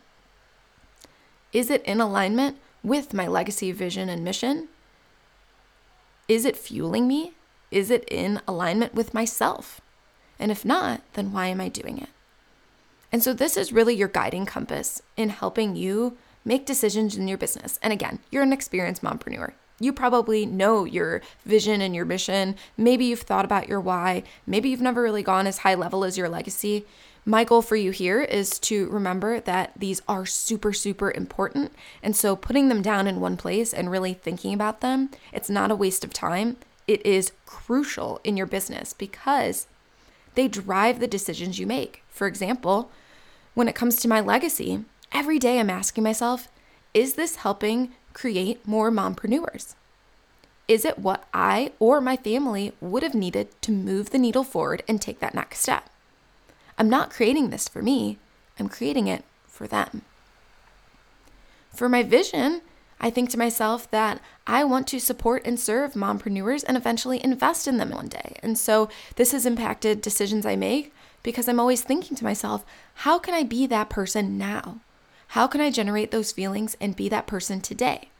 Is 1.52 1.68
it 1.68 1.84
in 1.84 2.00
alignment 2.00 2.58
with 2.84 3.12
my 3.12 3.26
legacy, 3.26 3.72
vision, 3.72 4.08
and 4.08 4.22
mission? 4.22 4.68
Is 6.28 6.44
it 6.44 6.56
fueling 6.56 7.08
me? 7.08 7.32
Is 7.74 7.90
it 7.90 8.04
in 8.08 8.40
alignment 8.46 8.94
with 8.94 9.14
myself? 9.14 9.80
And 10.38 10.52
if 10.52 10.64
not, 10.64 11.02
then 11.14 11.32
why 11.32 11.48
am 11.48 11.60
I 11.60 11.68
doing 11.68 11.98
it? 11.98 12.08
And 13.10 13.20
so, 13.20 13.32
this 13.32 13.56
is 13.56 13.72
really 13.72 13.96
your 13.96 14.06
guiding 14.06 14.46
compass 14.46 15.02
in 15.16 15.30
helping 15.30 15.74
you 15.74 16.16
make 16.44 16.66
decisions 16.66 17.16
in 17.16 17.26
your 17.26 17.36
business. 17.36 17.80
And 17.82 17.92
again, 17.92 18.20
you're 18.30 18.44
an 18.44 18.52
experienced 18.52 19.02
mompreneur. 19.02 19.54
You 19.80 19.92
probably 19.92 20.46
know 20.46 20.84
your 20.84 21.20
vision 21.44 21.80
and 21.80 21.96
your 21.96 22.04
mission. 22.04 22.54
Maybe 22.76 23.06
you've 23.06 23.22
thought 23.22 23.44
about 23.44 23.68
your 23.68 23.80
why. 23.80 24.22
Maybe 24.46 24.68
you've 24.68 24.80
never 24.80 25.02
really 25.02 25.24
gone 25.24 25.48
as 25.48 25.58
high 25.58 25.74
level 25.74 26.04
as 26.04 26.16
your 26.16 26.28
legacy. 26.28 26.86
My 27.24 27.42
goal 27.42 27.60
for 27.60 27.74
you 27.74 27.90
here 27.90 28.22
is 28.22 28.60
to 28.60 28.88
remember 28.88 29.40
that 29.40 29.72
these 29.76 30.00
are 30.06 30.26
super, 30.26 30.72
super 30.72 31.10
important. 31.10 31.72
And 32.04 32.14
so, 32.14 32.36
putting 32.36 32.68
them 32.68 32.82
down 32.82 33.08
in 33.08 33.18
one 33.18 33.36
place 33.36 33.74
and 33.74 33.90
really 33.90 34.14
thinking 34.14 34.54
about 34.54 34.80
them, 34.80 35.10
it's 35.32 35.50
not 35.50 35.72
a 35.72 35.76
waste 35.76 36.04
of 36.04 36.12
time. 36.12 36.56
It 36.86 37.04
is 37.04 37.32
crucial 37.46 38.20
in 38.24 38.36
your 38.36 38.46
business 38.46 38.92
because 38.92 39.66
they 40.34 40.48
drive 40.48 41.00
the 41.00 41.06
decisions 41.06 41.58
you 41.58 41.66
make. 41.66 42.02
For 42.08 42.26
example, 42.26 42.90
when 43.54 43.68
it 43.68 43.74
comes 43.74 43.96
to 43.96 44.08
my 44.08 44.20
legacy, 44.20 44.84
every 45.12 45.38
day 45.38 45.58
I'm 45.58 45.70
asking 45.70 46.04
myself, 46.04 46.48
is 46.92 47.14
this 47.14 47.36
helping 47.36 47.92
create 48.12 48.66
more 48.66 48.90
mompreneurs? 48.90 49.74
Is 50.66 50.84
it 50.84 50.98
what 50.98 51.26
I 51.34 51.72
or 51.78 52.00
my 52.00 52.16
family 52.16 52.72
would 52.80 53.02
have 53.02 53.14
needed 53.14 53.48
to 53.62 53.72
move 53.72 54.10
the 54.10 54.18
needle 54.18 54.44
forward 54.44 54.82
and 54.88 55.00
take 55.00 55.20
that 55.20 55.34
next 55.34 55.60
step? 55.60 55.90
I'm 56.78 56.88
not 56.88 57.10
creating 57.10 57.50
this 57.50 57.68
for 57.68 57.82
me, 57.82 58.18
I'm 58.58 58.68
creating 58.68 59.06
it 59.06 59.24
for 59.46 59.66
them. 59.66 60.02
For 61.72 61.88
my 61.88 62.02
vision, 62.02 62.62
I 63.00 63.10
think 63.10 63.30
to 63.30 63.38
myself 63.38 63.90
that 63.90 64.20
I 64.46 64.64
want 64.64 64.86
to 64.88 65.00
support 65.00 65.42
and 65.44 65.58
serve 65.58 65.94
mompreneurs 65.94 66.64
and 66.66 66.76
eventually 66.76 67.22
invest 67.22 67.66
in 67.68 67.76
them 67.76 67.90
one 67.90 68.08
day. 68.08 68.36
And 68.42 68.56
so 68.56 68.88
this 69.16 69.32
has 69.32 69.46
impacted 69.46 70.00
decisions 70.00 70.46
I 70.46 70.56
make 70.56 70.92
because 71.22 71.48
I'm 71.48 71.60
always 71.60 71.82
thinking 71.82 72.16
to 72.16 72.24
myself, 72.24 72.64
how 72.94 73.18
can 73.18 73.34
I 73.34 73.42
be 73.42 73.66
that 73.66 73.90
person 73.90 74.38
now? 74.38 74.80
How 75.28 75.46
can 75.46 75.60
I 75.60 75.70
generate 75.70 76.10
those 76.10 76.32
feelings 76.32 76.76
and 76.80 76.94
be 76.94 77.08
that 77.08 77.26
person 77.26 77.60
today? 77.60 78.10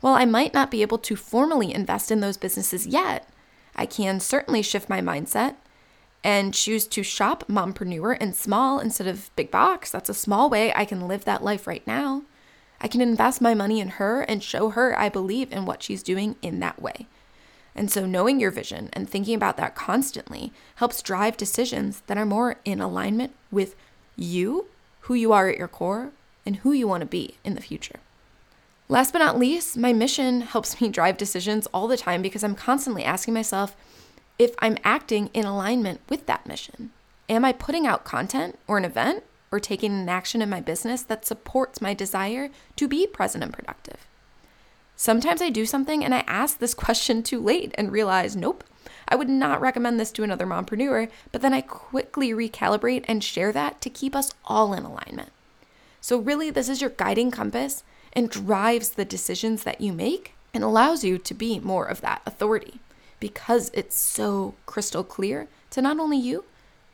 While 0.00 0.14
I 0.14 0.24
might 0.24 0.52
not 0.52 0.70
be 0.70 0.82
able 0.82 0.98
to 0.98 1.16
formally 1.16 1.72
invest 1.72 2.10
in 2.10 2.20
those 2.20 2.36
businesses 2.36 2.86
yet, 2.86 3.28
I 3.74 3.86
can 3.86 4.20
certainly 4.20 4.60
shift 4.60 4.88
my 4.88 5.00
mindset 5.00 5.54
and 6.24 6.52
choose 6.52 6.86
to 6.88 7.02
shop 7.02 7.44
mompreneur 7.48 8.18
in 8.20 8.32
small 8.32 8.78
instead 8.78 9.06
of 9.06 9.34
big 9.36 9.50
box. 9.50 9.90
That's 9.90 10.10
a 10.10 10.14
small 10.14 10.50
way 10.50 10.72
I 10.74 10.84
can 10.84 11.08
live 11.08 11.24
that 11.24 11.42
life 11.42 11.66
right 11.66 11.86
now. 11.86 12.22
I 12.82 12.88
can 12.88 13.00
invest 13.00 13.40
my 13.40 13.54
money 13.54 13.80
in 13.80 13.88
her 13.90 14.22
and 14.22 14.42
show 14.42 14.70
her 14.70 14.98
I 14.98 15.08
believe 15.08 15.52
in 15.52 15.64
what 15.64 15.82
she's 15.82 16.02
doing 16.02 16.34
in 16.42 16.58
that 16.60 16.82
way. 16.82 17.06
And 17.74 17.90
so, 17.90 18.04
knowing 18.04 18.40
your 18.40 18.50
vision 18.50 18.90
and 18.92 19.08
thinking 19.08 19.34
about 19.34 19.56
that 19.56 19.74
constantly 19.74 20.52
helps 20.74 21.00
drive 21.00 21.36
decisions 21.36 22.02
that 22.06 22.18
are 22.18 22.26
more 22.26 22.56
in 22.64 22.80
alignment 22.80 23.32
with 23.50 23.74
you, 24.16 24.66
who 25.02 25.14
you 25.14 25.32
are 25.32 25.48
at 25.48 25.56
your 25.56 25.68
core, 25.68 26.10
and 26.44 26.56
who 26.56 26.72
you 26.72 26.86
want 26.86 27.00
to 27.00 27.06
be 27.06 27.36
in 27.44 27.54
the 27.54 27.62
future. 27.62 28.00
Last 28.88 29.12
but 29.12 29.20
not 29.20 29.38
least, 29.38 29.78
my 29.78 29.92
mission 29.92 30.42
helps 30.42 30.80
me 30.80 30.88
drive 30.90 31.16
decisions 31.16 31.66
all 31.68 31.88
the 31.88 31.96
time 31.96 32.20
because 32.20 32.44
I'm 32.44 32.54
constantly 32.54 33.04
asking 33.04 33.32
myself 33.32 33.74
if 34.38 34.54
I'm 34.58 34.76
acting 34.84 35.30
in 35.32 35.46
alignment 35.46 36.00
with 36.10 36.26
that 36.26 36.46
mission. 36.46 36.90
Am 37.28 37.44
I 37.44 37.52
putting 37.52 37.86
out 37.86 38.04
content 38.04 38.58
or 38.66 38.76
an 38.76 38.84
event 38.84 39.22
or 39.52 39.60
taking 39.60 39.92
an 39.92 40.08
action 40.08 40.42
in 40.42 40.50
my 40.50 40.60
business 40.60 41.02
that 41.02 41.24
supports 41.24 41.80
my 41.80 41.94
desire 41.94 42.50
to 42.74 42.88
be 42.88 43.06
present 43.06 43.44
and 43.44 43.52
productive? 43.52 44.06
Sometimes 44.96 45.42
I 45.42 45.50
do 45.50 45.66
something 45.66 46.04
and 46.04 46.14
I 46.14 46.24
ask 46.26 46.58
this 46.58 46.74
question 46.86 47.22
too 47.22 47.40
late 47.40 47.74
and 47.76 47.92
realize, 47.92 48.34
nope, 48.34 48.64
I 49.08 49.14
would 49.14 49.28
not 49.28 49.60
recommend 49.60 50.00
this 50.00 50.10
to 50.12 50.22
another 50.22 50.46
mompreneur, 50.46 51.10
but 51.30 51.42
then 51.42 51.52
I 51.52 51.60
quickly 51.60 52.30
recalibrate 52.30 53.04
and 53.06 53.22
share 53.22 53.52
that 53.52 53.80
to 53.82 53.90
keep 53.90 54.16
us 54.16 54.32
all 54.44 54.72
in 54.72 54.84
alignment. 54.84 55.30
So, 56.00 56.18
really, 56.18 56.50
this 56.50 56.68
is 56.68 56.80
your 56.80 56.90
guiding 56.90 57.30
compass 57.30 57.84
and 58.12 58.28
drives 58.28 58.90
the 58.90 59.04
decisions 59.04 59.64
that 59.64 59.80
you 59.80 59.92
make 59.92 60.34
and 60.52 60.64
allows 60.64 61.04
you 61.04 61.18
to 61.18 61.34
be 61.34 61.60
more 61.60 61.86
of 61.86 62.00
that 62.00 62.22
authority 62.26 62.80
because 63.20 63.70
it's 63.72 63.96
so 63.96 64.54
crystal 64.66 65.04
clear 65.04 65.46
to 65.70 65.80
not 65.80 66.00
only 66.00 66.18
you, 66.18 66.44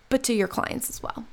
but 0.09 0.23
to 0.25 0.35
your 0.35 0.49
clients 0.49 0.91
as 0.91 1.03
well. 1.03 1.25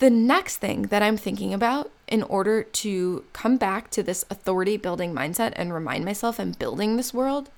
The 0.00 0.08
next 0.08 0.56
thing 0.56 0.84
that 0.84 1.02
I'm 1.02 1.18
thinking 1.18 1.52
about 1.52 1.90
in 2.08 2.22
order 2.22 2.62
to 2.62 3.24
come 3.34 3.58
back 3.58 3.90
to 3.90 4.02
this 4.02 4.24
authority 4.30 4.78
building 4.78 5.14
mindset 5.14 5.52
and 5.56 5.74
remind 5.74 6.06
myself 6.06 6.40
I'm 6.40 6.52
building 6.52 6.96
this 6.96 7.12
world 7.12 7.50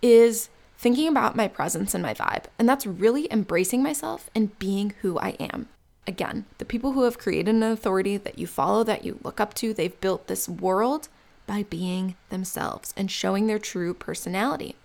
is 0.00 0.48
thinking 0.78 1.06
about 1.06 1.36
my 1.36 1.48
presence 1.48 1.92
and 1.92 2.02
my 2.02 2.14
vibe. 2.14 2.44
And 2.58 2.66
that's 2.66 2.86
really 2.86 3.30
embracing 3.30 3.82
myself 3.82 4.30
and 4.34 4.58
being 4.58 4.94
who 5.02 5.18
I 5.18 5.36
am. 5.38 5.68
Again, 6.06 6.46
the 6.56 6.64
people 6.64 6.92
who 6.92 7.02
have 7.02 7.18
created 7.18 7.54
an 7.54 7.62
authority 7.62 8.16
that 8.16 8.38
you 8.38 8.46
follow, 8.46 8.82
that 8.84 9.04
you 9.04 9.18
look 9.22 9.38
up 9.38 9.52
to, 9.54 9.74
they've 9.74 10.00
built 10.00 10.28
this 10.28 10.48
world 10.48 11.08
by 11.46 11.64
being 11.64 12.16
themselves 12.30 12.94
and 12.96 13.10
showing 13.10 13.48
their 13.48 13.58
true 13.58 13.92
personality. 13.92 14.76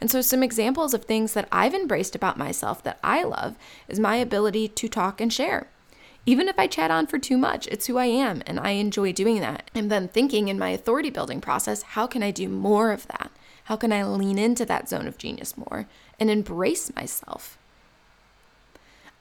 And 0.00 0.10
so, 0.10 0.20
some 0.20 0.42
examples 0.42 0.94
of 0.94 1.04
things 1.04 1.32
that 1.34 1.46
I've 1.52 1.74
embraced 1.74 2.16
about 2.16 2.36
myself 2.36 2.82
that 2.82 2.98
I 3.04 3.22
love 3.22 3.54
is 3.86 4.00
my 4.00 4.16
ability 4.16 4.66
to 4.68 4.88
talk 4.88 5.20
and 5.20 5.32
share. 5.32 5.68
Even 6.28 6.48
if 6.48 6.58
I 6.58 6.66
chat 6.66 6.90
on 6.90 7.06
for 7.06 7.18
too 7.18 7.38
much, 7.38 7.68
it's 7.68 7.86
who 7.86 7.96
I 7.96 8.06
am 8.06 8.42
and 8.46 8.58
I 8.58 8.70
enjoy 8.70 9.12
doing 9.12 9.40
that. 9.40 9.70
And 9.74 9.90
then 9.90 10.08
thinking 10.08 10.48
in 10.48 10.58
my 10.58 10.70
authority 10.70 11.08
building 11.08 11.40
process, 11.40 11.82
how 11.82 12.08
can 12.08 12.22
I 12.22 12.32
do 12.32 12.48
more 12.48 12.90
of 12.90 13.06
that? 13.06 13.30
How 13.64 13.76
can 13.76 13.92
I 13.92 14.04
lean 14.04 14.38
into 14.38 14.64
that 14.66 14.88
zone 14.88 15.06
of 15.06 15.18
genius 15.18 15.56
more 15.56 15.86
and 16.18 16.28
embrace 16.28 16.94
myself? 16.94 17.56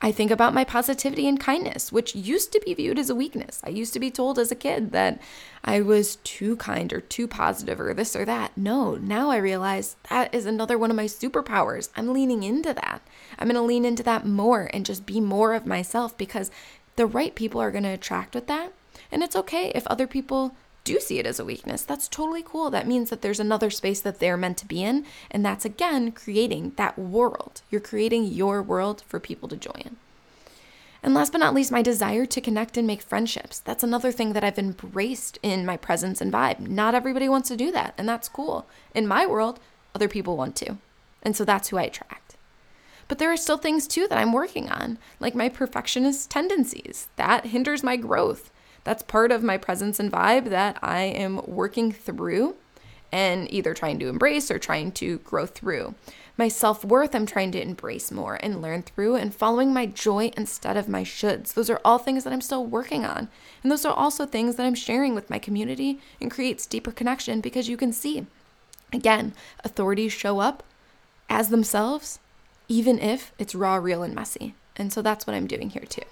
I 0.02 0.12
think 0.12 0.30
about 0.30 0.54
my 0.54 0.64
positivity 0.64 1.28
and 1.28 1.40
kindness, 1.40 1.92
which 1.92 2.16
used 2.16 2.52
to 2.52 2.62
be 2.64 2.74
viewed 2.74 3.00
as 3.00 3.10
a 3.10 3.16
weakness. 3.16 3.62
I 3.64 3.70
used 3.70 3.94
to 3.94 4.00
be 4.00 4.12
told 4.12 4.38
as 4.38 4.52
a 4.52 4.56
kid 4.56 4.92
that 4.92 5.22
I 5.64 5.82
was 5.82 6.18
too 6.18 6.58
kind 6.58 6.92
or 6.92 7.02
too 7.02 7.28
positive 7.28 7.80
or 7.80 7.94
this 7.94 8.16
or 8.16 8.26
that. 8.26 8.56
No, 8.58 8.96
now 8.96 9.32
I 9.32 9.38
realize 9.38 9.96
that 10.10 10.36
is 10.36 10.46
another 10.46 10.78
one 10.78 10.92
of 10.92 10.98
my 10.98 11.06
superpowers. 11.06 11.90
I'm 11.96 12.14
leaning 12.14 12.44
into 12.44 12.74
that. 12.74 13.02
I'm 13.40 13.48
going 13.48 13.56
to 13.56 13.62
lean 13.62 13.86
into 13.86 14.04
that 14.04 14.28
more 14.28 14.70
and 14.74 14.86
just 14.86 15.06
be 15.06 15.22
more 15.22 15.54
of 15.54 15.66
myself 15.66 16.16
because 16.18 16.52
the 16.96 17.06
right 17.06 17.36
people 17.36 17.62
are 17.62 17.72
going 17.72 17.84
to 17.84 17.90
attract 17.90 18.36
with 18.36 18.48
that. 18.48 18.74
And 19.12 19.24
it's 19.24 19.36
okay 19.36 19.72
if 19.76 19.86
other 19.88 20.08
people 20.08 20.56
do 20.84 21.00
see 21.00 21.20
it 21.20 21.26
as 21.26 21.40
a 21.40 21.46
weakness, 21.46 21.84
that's 21.84 22.08
totally 22.08 22.44
cool. 22.44 22.70
That 22.70 22.88
means 22.88 23.10
that 23.10 23.22
there's 23.22 23.40
another 23.40 23.70
space 23.70 24.02
that 24.02 24.20
they're 24.20 24.38
meant 24.38 24.58
to 24.60 24.68
be 24.68 24.84
in. 24.84 25.06
And 25.32 25.44
that's 25.44 25.66
again 25.66 26.12
creating 26.12 26.74
that 26.78 26.98
world. 26.98 27.62
You're 27.70 27.82
creating 27.82 28.26
your 28.26 28.62
world 28.62 29.04
for 29.08 29.20
people 29.20 29.50
to 29.50 29.58
join. 29.58 29.98
And 31.06 31.14
last 31.14 31.32
but 31.32 31.38
not 31.38 31.54
least, 31.54 31.72
my 31.72 31.84
desire 31.84 32.26
to 32.26 32.42
connect 32.42 32.78
and 32.78 32.88
make 32.88 33.04
friendships. 33.04 33.60
That's 33.60 33.84
another 33.84 34.12
thing 34.12 34.34
that 34.34 34.44
I've 34.44 34.58
embraced 34.58 35.38
in 35.44 35.64
my 35.64 35.78
presence 35.78 36.20
and 36.20 36.34
vibe. 36.34 36.60
Not 36.60 36.96
everybody 36.96 37.30
wants 37.30 37.50
to 37.50 37.56
do 37.56 37.72
that, 37.74 37.94
and 37.96 38.10
that's 38.10 38.28
cool. 38.28 38.66
In 38.96 39.06
my 39.06 39.28
world, 39.28 39.60
other 39.94 40.08
people 40.08 40.36
want 40.36 40.56
to. 40.58 40.78
And 41.22 41.36
so 41.36 41.46
that's 41.46 41.68
who 41.68 41.78
I 41.78 41.84
attract. 41.84 42.25
But 43.08 43.20
there 43.20 43.32
are 43.32 43.38
still 43.38 43.58
things 43.58 43.88
too 43.88 44.08
that 44.08 44.18
I'm 44.18 44.34
working 44.34 44.70
on, 44.70 44.98
like 45.20 45.36
my 45.36 45.50
perfectionist 45.50 46.30
tendencies. 46.30 47.08
That 47.16 47.48
hinders 47.48 47.84
my 47.84 47.98
growth. 47.98 48.52
That's 48.84 49.04
part 49.04 49.32
of 49.32 49.44
my 49.44 49.58
presence 49.58 50.00
and 50.00 50.12
vibe 50.12 50.50
that 50.50 50.78
I 50.82 51.02
am 51.02 51.42
working 51.46 51.92
through 51.92 52.56
and 53.12 53.52
either 53.52 53.74
trying 53.74 53.98
to 54.00 54.10
embrace 54.10 54.52
or 54.52 54.60
trying 54.60 54.92
to 54.92 55.20
grow 55.20 55.46
through. 55.46 55.96
My 56.38 56.50
self 56.50 56.84
worth, 56.84 57.16
I'm 57.16 57.26
trying 57.26 57.52
to 57.54 57.62
embrace 57.62 58.12
more 58.12 58.38
and 58.44 58.62
learn 58.62 58.82
through 58.82 59.16
and 59.16 59.34
following 59.34 59.74
my 59.74 59.86
joy 59.86 60.32
instead 60.36 60.76
of 60.76 60.90
my 60.90 61.04
shoulds. 61.04 61.54
Those 61.54 61.70
are 61.70 61.80
all 61.86 61.98
things 61.98 62.26
that 62.26 62.34
I'm 62.34 62.42
still 62.42 62.66
working 62.66 63.06
on. 63.06 63.30
And 63.64 63.72
those 63.72 63.86
are 63.86 63.94
also 63.94 64.26
things 64.26 64.58
that 64.58 64.66
I'm 64.66 64.76
sharing 64.76 65.16
with 65.16 65.30
my 65.30 65.40
community 65.40 66.00
and 66.20 66.30
creates 66.30 66.66
deeper 66.66 66.92
connection 66.92 67.40
because 67.40 67.70
you 67.70 67.78
can 67.78 67.94
see, 67.94 68.26
again, 68.92 69.34
authorities 69.64 70.12
show 70.12 70.40
up 70.40 70.64
as 71.30 71.48
themselves, 71.50 72.20
even 72.68 73.00
if 73.00 73.32
it's 73.38 73.56
raw, 73.56 73.76
real, 73.76 74.04
and 74.04 74.16
messy. 74.16 74.56
And 74.76 74.92
so 74.92 75.02
that's 75.02 75.26
what 75.26 75.36
I'm 75.36 75.48
doing 75.48 75.70
here 75.70 75.86
too. 75.88 76.04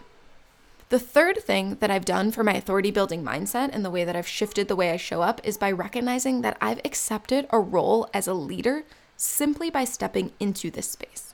The 0.90 1.00
third 1.00 1.38
thing 1.38 1.78
that 1.80 1.90
I've 1.90 2.06
done 2.06 2.32
for 2.32 2.44
my 2.44 2.54
authority 2.54 2.92
building 2.92 3.24
mindset 3.24 3.72
and 3.74 3.84
the 3.84 3.90
way 3.90 4.04
that 4.04 4.16
I've 4.16 4.28
shifted 4.28 4.68
the 4.68 4.76
way 4.76 4.92
I 4.92 4.98
show 4.98 5.22
up 5.22 5.42
is 5.44 5.58
by 5.58 5.72
recognizing 5.72 6.42
that 6.42 6.58
I've 6.62 6.82
accepted 6.86 7.48
a 7.50 7.60
role 7.60 8.08
as 8.14 8.28
a 8.28 8.34
leader 8.34 8.84
simply 9.18 9.70
by 9.70 9.86
stepping 9.86 10.34
into 10.40 10.70
this 10.70 10.92
space. 10.92 11.34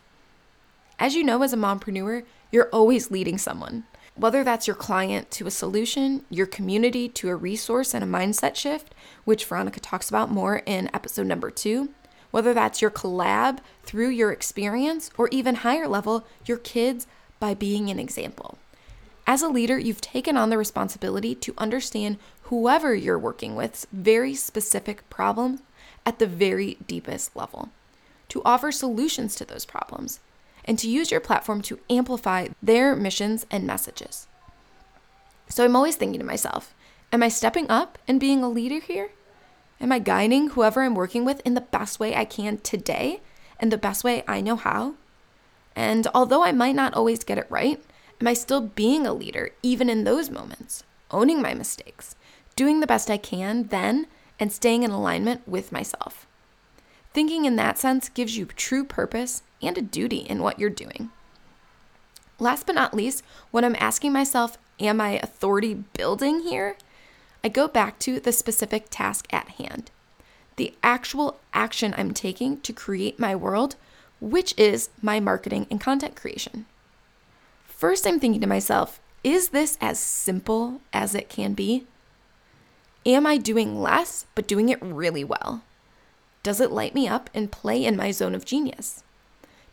As 0.97 1.15
you 1.15 1.23
know, 1.23 1.43
as 1.43 1.51
a 1.51 1.57
mompreneur, 1.57 2.23
you're 2.51 2.69
always 2.71 3.11
leading 3.11 3.37
someone, 3.37 3.83
whether 4.15 4.43
that's 4.43 4.67
your 4.67 4.75
client 4.75 5.31
to 5.31 5.47
a 5.47 5.51
solution, 5.51 6.25
your 6.29 6.45
community 6.45 7.09
to 7.09 7.29
a 7.29 7.35
resource 7.35 7.93
and 7.93 8.03
a 8.03 8.07
mindset 8.07 8.55
shift, 8.55 8.93
which 9.23 9.45
Veronica 9.45 9.79
talks 9.79 10.09
about 10.09 10.31
more 10.31 10.61
in 10.65 10.89
episode 10.93 11.27
number 11.27 11.49
two, 11.51 11.89
whether 12.31 12.53
that's 12.53 12.81
your 12.81 12.91
collab 12.91 13.59
through 13.83 14.09
your 14.09 14.31
experience, 14.31 15.09
or 15.17 15.27
even 15.29 15.55
higher 15.55 15.87
level, 15.87 16.25
your 16.45 16.57
kids 16.57 17.07
by 17.39 17.53
being 17.53 17.89
an 17.89 17.99
example. 17.99 18.57
As 19.25 19.41
a 19.41 19.47
leader, 19.47 19.77
you've 19.77 20.01
taken 20.01 20.37
on 20.37 20.49
the 20.49 20.57
responsibility 20.57 21.35
to 21.35 21.53
understand 21.57 22.17
whoever 22.43 22.95
you're 22.95 23.19
working 23.19 23.55
with's 23.55 23.85
very 23.91 24.33
specific 24.33 25.07
problem 25.09 25.59
at 26.05 26.17
the 26.19 26.27
very 26.27 26.77
deepest 26.87 27.35
level, 27.35 27.69
to 28.27 28.41
offer 28.43 28.71
solutions 28.71 29.35
to 29.35 29.45
those 29.45 29.65
problems, 29.65 30.19
and 30.65 30.79
to 30.79 30.89
use 30.89 31.11
your 31.11 31.19
platform 31.19 31.61
to 31.61 31.79
amplify 31.89 32.47
their 32.61 32.95
missions 32.95 33.45
and 33.51 33.65
messages. 33.65 34.27
So 35.47 35.63
I'm 35.63 35.75
always 35.75 35.95
thinking 35.95 36.19
to 36.19 36.25
myself, 36.25 36.73
am 37.11 37.23
I 37.23 37.29
stepping 37.29 37.69
up 37.69 37.97
and 38.07 38.19
being 38.19 38.43
a 38.43 38.49
leader 38.49 38.79
here? 38.79 39.09
Am 39.81 39.91
I 39.91 39.99
guiding 39.99 40.49
whoever 40.49 40.83
I'm 40.83 40.95
working 40.95 41.23
with 41.23 41.41
in 41.45 41.53
the 41.53 41.61
best 41.61 41.99
way 41.99 42.15
I 42.15 42.25
can 42.25 42.57
today 42.57 43.21
and 43.59 43.71
the 43.71 43.77
best 43.77 44.03
way 44.03 44.23
I 44.27 44.41
know 44.41 44.55
how? 44.55 44.95
And 45.75 46.07
although 46.13 46.43
I 46.43 46.51
might 46.51 46.75
not 46.75 46.93
always 46.93 47.23
get 47.23 47.37
it 47.37 47.47
right, 47.49 47.81
am 48.19 48.27
I 48.27 48.33
still 48.33 48.61
being 48.61 49.07
a 49.07 49.13
leader 49.13 49.51
even 49.63 49.89
in 49.89 50.03
those 50.03 50.29
moments, 50.29 50.83
owning 51.11 51.41
my 51.41 51.53
mistakes, 51.53 52.15
doing 52.55 52.81
the 52.81 52.87
best 52.87 53.09
I 53.09 53.17
can 53.17 53.67
then 53.67 54.07
and 54.39 54.51
staying 54.51 54.83
in 54.83 54.91
alignment 54.91 55.47
with 55.47 55.71
myself. 55.71 56.27
Thinking 57.13 57.45
in 57.45 57.55
that 57.55 57.77
sense 57.77 58.09
gives 58.09 58.37
you 58.37 58.45
true 58.45 58.83
purpose 58.83 59.43
and 59.61 59.77
a 59.77 59.81
duty 59.81 60.19
in 60.19 60.41
what 60.41 60.59
you're 60.59 60.69
doing. 60.69 61.09
Last 62.37 62.65
but 62.65 62.75
not 62.75 62.93
least, 62.93 63.23
when 63.51 63.65
I'm 63.65 63.75
asking 63.79 64.13
myself, 64.13 64.57
am 64.79 65.01
I 65.01 65.19
authority 65.23 65.73
building 65.73 66.41
here? 66.41 66.77
I 67.43 67.49
go 67.49 67.67
back 67.67 67.99
to 67.99 68.19
the 68.19 68.31
specific 68.33 68.87
task 68.89 69.25
at 69.31 69.49
hand, 69.49 69.91
the 70.57 70.73
actual 70.83 71.39
action 71.53 71.95
I'm 71.97 72.13
taking 72.13 72.59
to 72.61 72.73
create 72.73 73.17
my 73.17 73.35
world, 73.35 73.77
which 74.19 74.53
is 74.57 74.89
my 75.01 75.21
marketing 75.21 75.65
and 75.71 75.79
content 75.79 76.17
creation. 76.17 76.65
First, 77.65 78.05
I'm 78.05 78.19
thinking 78.19 78.41
to 78.41 78.47
myself, 78.47 78.99
is 79.23 79.49
this 79.49 79.77
as 79.79 79.99
simple 79.99 80.81
as 80.91 81.15
it 81.15 81.29
can 81.29 81.53
be? 81.53 81.85
Am 83.05 83.25
I 83.25 83.37
doing 83.37 83.81
less, 83.81 84.25
but 84.35 84.47
doing 84.47 84.67
it 84.67 84.81
really 84.81 85.23
well? 85.23 85.63
Does 86.43 86.59
it 86.59 86.71
light 86.71 86.93
me 86.93 87.07
up 87.07 87.29
and 87.33 87.51
play 87.51 87.85
in 87.85 87.95
my 87.95 88.11
zone 88.11 88.35
of 88.35 88.43
genius? 88.43 89.03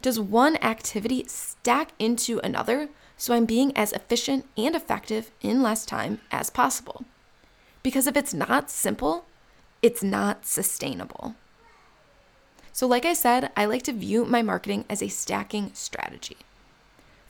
Does 0.02 0.20
one 0.20 0.56
activity 0.58 1.24
stack 1.26 1.90
into 1.98 2.38
another 2.44 2.90
so 3.16 3.34
I'm 3.34 3.44
being 3.44 3.76
as 3.76 3.92
efficient 3.92 4.46
and 4.56 4.76
effective 4.76 5.32
in 5.40 5.62
less 5.62 5.84
time 5.84 6.20
as 6.30 6.50
possible? 6.50 7.04
Because 7.86 8.08
if 8.08 8.16
it's 8.16 8.34
not 8.34 8.68
simple, 8.68 9.26
it's 9.80 10.02
not 10.02 10.44
sustainable. 10.44 11.36
So, 12.72 12.84
like 12.84 13.04
I 13.04 13.12
said, 13.12 13.52
I 13.56 13.66
like 13.66 13.82
to 13.82 13.92
view 13.92 14.24
my 14.24 14.42
marketing 14.42 14.86
as 14.90 15.04
a 15.04 15.06
stacking 15.06 15.70
strategy. 15.72 16.38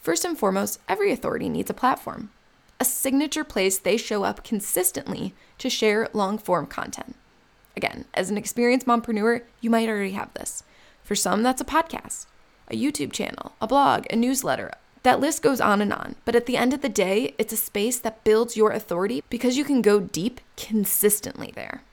First 0.01 0.25
and 0.25 0.39
foremost, 0.39 0.81
every 0.89 1.13
authority 1.13 1.51
needs 1.51 1.69
a 1.69 1.75
platform 1.75 2.31
a 2.81 2.87
signature 2.87 3.45
place 3.45 3.77
they 3.77 3.99
show 3.99 4.25
up 4.25 4.45
consistently 4.45 5.35
to 5.59 5.69
share 5.69 6.09
long 6.15 6.39
form 6.39 6.65
content. 6.65 7.17
Again, 7.77 8.07
as 8.15 8.31
an 8.31 8.39
experienced 8.39 8.87
mompreneur, 8.87 9.43
you 9.61 9.69
might 9.69 9.91
already 9.91 10.13
have 10.13 10.33
this. 10.33 10.63
For 11.03 11.15
some, 11.15 11.43
that's 11.43 11.61
a 11.61 11.67
podcast, 11.67 12.25
a 12.69 12.77
YouTube 12.77 13.13
channel, 13.13 13.53
a 13.61 13.67
blog, 13.67 14.07
a 14.09 14.17
newsletter. 14.17 14.73
That 15.07 15.21
list 15.21 15.41
goes 15.41 15.61
on 15.61 15.81
and 15.81 15.93
on. 15.93 16.17
But 16.25 16.35
at 16.35 16.47
the 16.47 16.57
end 16.57 16.75
of 16.75 16.83
the 16.83 16.89
day, 16.89 17.33
it's 17.39 17.53
a 17.53 17.57
space 17.57 17.97
that 18.01 18.25
builds 18.25 18.57
your 18.57 18.73
authority 18.73 19.23
because 19.31 19.57
you 19.57 19.63
can 19.63 19.81
go 19.81 20.01
deep 20.01 20.41
consistently 20.57 21.53
there. 21.55 21.85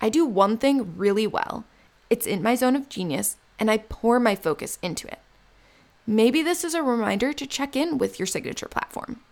I 0.00 0.10
do 0.10 0.24
one 0.24 0.56
thing 0.56 0.96
really 0.96 1.26
well 1.26 1.64
it's 2.08 2.24
in 2.24 2.44
my 2.44 2.54
zone 2.54 2.76
of 2.76 2.88
genius, 2.88 3.34
and 3.58 3.68
I 3.68 3.78
pour 3.78 4.20
my 4.20 4.36
focus 4.36 4.78
into 4.80 5.08
it. 5.08 5.18
Maybe 6.06 6.40
this 6.40 6.62
is 6.62 6.72
a 6.74 6.84
reminder 6.84 7.32
to 7.32 7.48
check 7.48 7.74
in 7.74 7.98
with 7.98 8.20
your 8.20 8.26
signature 8.26 8.68
platform. 8.68 9.22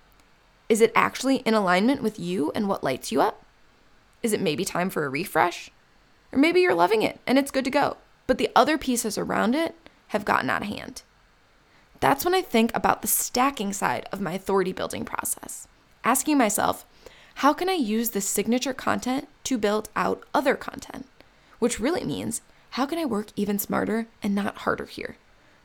Is 0.68 0.80
it 0.80 0.90
actually 0.96 1.36
in 1.36 1.54
alignment 1.54 2.02
with 2.02 2.18
you 2.18 2.50
and 2.52 2.68
what 2.68 2.82
lights 2.82 3.12
you 3.12 3.20
up? 3.20 3.44
Is 4.24 4.32
it 4.32 4.40
maybe 4.40 4.64
time 4.64 4.90
for 4.90 5.06
a 5.06 5.08
refresh? 5.08 5.70
Or 6.32 6.38
maybe 6.40 6.62
you're 6.62 6.74
loving 6.74 7.02
it 7.02 7.20
and 7.28 7.38
it's 7.38 7.52
good 7.52 7.64
to 7.64 7.70
go, 7.70 7.96
but 8.26 8.38
the 8.38 8.50
other 8.56 8.76
pieces 8.76 9.16
around 9.16 9.54
it 9.54 9.76
have 10.08 10.24
gotten 10.24 10.50
out 10.50 10.62
of 10.62 10.68
hand. 10.68 11.04
That's 12.04 12.22
when 12.22 12.34
I 12.34 12.42
think 12.42 12.70
about 12.74 13.00
the 13.00 13.08
stacking 13.08 13.72
side 13.72 14.10
of 14.12 14.20
my 14.20 14.34
authority 14.34 14.74
building 14.74 15.06
process, 15.06 15.66
asking 16.04 16.36
myself, 16.36 16.84
how 17.36 17.54
can 17.54 17.70
I 17.70 17.76
use 17.76 18.10
this 18.10 18.28
signature 18.28 18.74
content 18.74 19.26
to 19.44 19.56
build 19.56 19.88
out 19.96 20.22
other 20.34 20.54
content? 20.54 21.06
Which 21.60 21.80
really 21.80 22.04
means, 22.04 22.42
how 22.72 22.84
can 22.84 22.98
I 22.98 23.06
work 23.06 23.28
even 23.36 23.58
smarter 23.58 24.06
and 24.22 24.34
not 24.34 24.58
harder 24.58 24.84
here? 24.84 25.16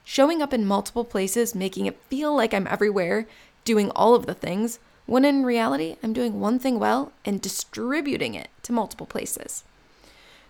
Showing 0.06 0.42
up 0.42 0.54
in 0.54 0.66
multiple 0.66 1.04
places, 1.04 1.54
making 1.54 1.88
it 1.88 2.02
feel 2.04 2.34
like 2.34 2.54
I'm 2.54 2.68
everywhere, 2.68 3.28
doing 3.66 3.92
all 3.92 4.16
of 4.16 4.26
the 4.26 4.34
things, 4.34 4.80
when 5.08 5.26
in 5.26 5.44
reality, 5.44 5.98
I'm 6.02 6.14
doing 6.14 6.40
one 6.40 6.58
thing 6.58 6.80
well 6.80 7.12
and 7.26 7.42
distributing 7.42 8.34
it 8.34 8.48
to 8.64 8.72
multiple 8.72 9.06
places. 9.06 9.66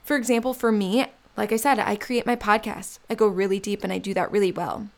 For 0.04 0.16
example, 0.16 0.54
for 0.54 0.72
me, 0.72 1.08
like 1.36 1.52
I 1.52 1.58
said, 1.58 1.80
I 1.80 1.96
create 1.96 2.28
my 2.28 2.36
podcast. 2.36 3.00
I 3.10 3.16
go 3.16 3.26
really 3.26 3.60
deep 3.60 3.84
and 3.84 3.92
I 3.92 3.98
do 3.98 4.14
that 4.14 4.32
really 4.32 4.52
well. 4.52 4.90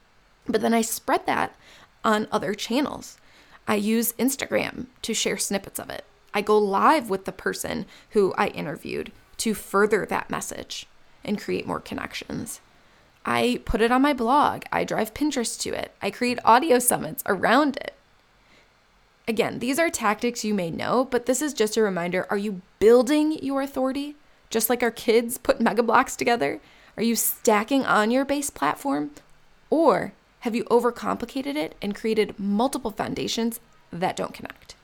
But 0.48 0.62
then 0.62 0.74
I 0.74 0.82
spread 0.82 1.26
that 1.26 1.56
on 2.04 2.28
other 2.32 2.54
channels. 2.54 3.18
I 3.68 3.76
use 3.76 4.14
Instagram 4.14 4.88
to 5.04 5.14
share 5.14 5.38
snippets 5.38 5.80
of 5.80 5.90
it. 5.90 6.04
I 6.34 6.42
go 6.42 6.58
live 6.58 7.10
with 7.10 7.26
the 7.26 7.32
person 7.32 7.86
who 8.12 8.34
I 8.38 8.48
interviewed 8.48 9.12
to 9.38 9.54
further 9.54 10.06
that 10.06 10.30
message 10.30 10.88
and 11.24 11.40
create 11.40 11.68
more 11.68 11.80
connections. 11.80 12.62
I 13.26 13.62
put 13.66 13.82
it 13.82 13.92
on 13.92 14.02
my 14.02 14.14
blog. 14.14 14.64
I 14.72 14.84
drive 14.84 15.14
Pinterest 15.14 15.60
to 15.62 15.74
it. 15.74 15.92
I 16.02 16.10
create 16.10 16.40
audio 16.44 16.80
summits 16.80 17.24
around 17.26 17.78
it. 17.78 17.94
Again, 19.28 19.60
these 19.60 19.78
are 19.78 19.90
tactics 19.90 20.44
you 20.44 20.54
may 20.54 20.72
know, 20.72 21.06
but 21.06 21.28
this 21.28 21.42
is 21.42 21.54
just 21.54 21.78
a 21.78 21.84
reminder 21.84 22.26
are 22.30 22.38
you 22.38 22.62
building 22.80 23.34
your 23.44 23.62
authority? 23.62 24.16
Just 24.50 24.70
like 24.70 24.82
our 24.82 24.92
kids 24.92 25.38
put 25.38 25.62
mega 25.62 25.84
blocks 25.84 26.16
together? 26.16 26.60
Are 26.98 27.04
you 27.04 27.16
stacking 27.16 27.86
on 27.86 28.12
your 28.12 28.26
base 28.26 28.50
platform? 28.50 29.12
Or 29.70 30.14
have 30.42 30.56
you 30.56 30.64
overcomplicated 30.66 31.56
it 31.56 31.76
and 31.82 31.96
created 31.96 32.38
multiple 32.38 32.92
foundations 32.92 33.60
that 33.92 34.16
don't 34.16 34.34
connect? 34.34 34.76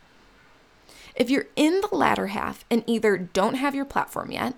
If 1.15 1.29
you're 1.29 1.47
in 1.55 1.81
the 1.81 1.95
latter 1.95 2.27
half 2.27 2.63
and 2.69 2.83
either 2.85 3.17
don't 3.17 3.55
have 3.55 3.73
your 3.73 3.85
platform 3.85 4.31
yet, 4.31 4.53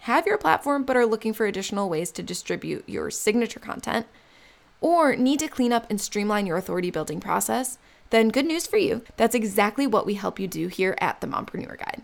have 0.00 0.26
your 0.26 0.36
platform 0.38 0.82
but 0.84 0.96
are 0.96 1.06
looking 1.06 1.32
for 1.32 1.46
additional 1.46 1.88
ways 1.88 2.10
to 2.12 2.22
distribute 2.22 2.84
your 2.88 3.10
signature 3.10 3.60
content, 3.60 4.06
or 4.80 5.16
need 5.16 5.38
to 5.38 5.48
clean 5.48 5.72
up 5.72 5.86
and 5.88 6.00
streamline 6.00 6.46
your 6.46 6.56
authority 6.56 6.90
building 6.90 7.20
process, 7.20 7.78
then 8.10 8.28
good 8.28 8.44
news 8.44 8.66
for 8.66 8.76
you. 8.76 9.02
That's 9.16 9.34
exactly 9.34 9.86
what 9.86 10.04
we 10.04 10.14
help 10.14 10.38
you 10.38 10.48
do 10.48 10.66
here 10.68 10.96
at 11.00 11.20
the 11.20 11.26
Mompreneur 11.26 11.78
Guide. 11.78 12.02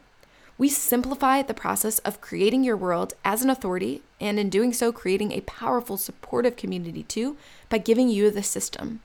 We 0.60 0.68
simplify 0.68 1.40
the 1.40 1.54
process 1.54 2.00
of 2.00 2.20
creating 2.20 2.64
your 2.64 2.76
world 2.76 3.14
as 3.24 3.40
an 3.40 3.48
authority, 3.48 4.02
and 4.20 4.38
in 4.38 4.50
doing 4.50 4.74
so, 4.74 4.92
creating 4.92 5.32
a 5.32 5.40
powerful, 5.40 5.96
supportive 5.96 6.56
community 6.56 7.02
too, 7.02 7.38
by 7.70 7.78
giving 7.78 8.10
you 8.10 8.30
the 8.30 8.42
system. 8.42 9.00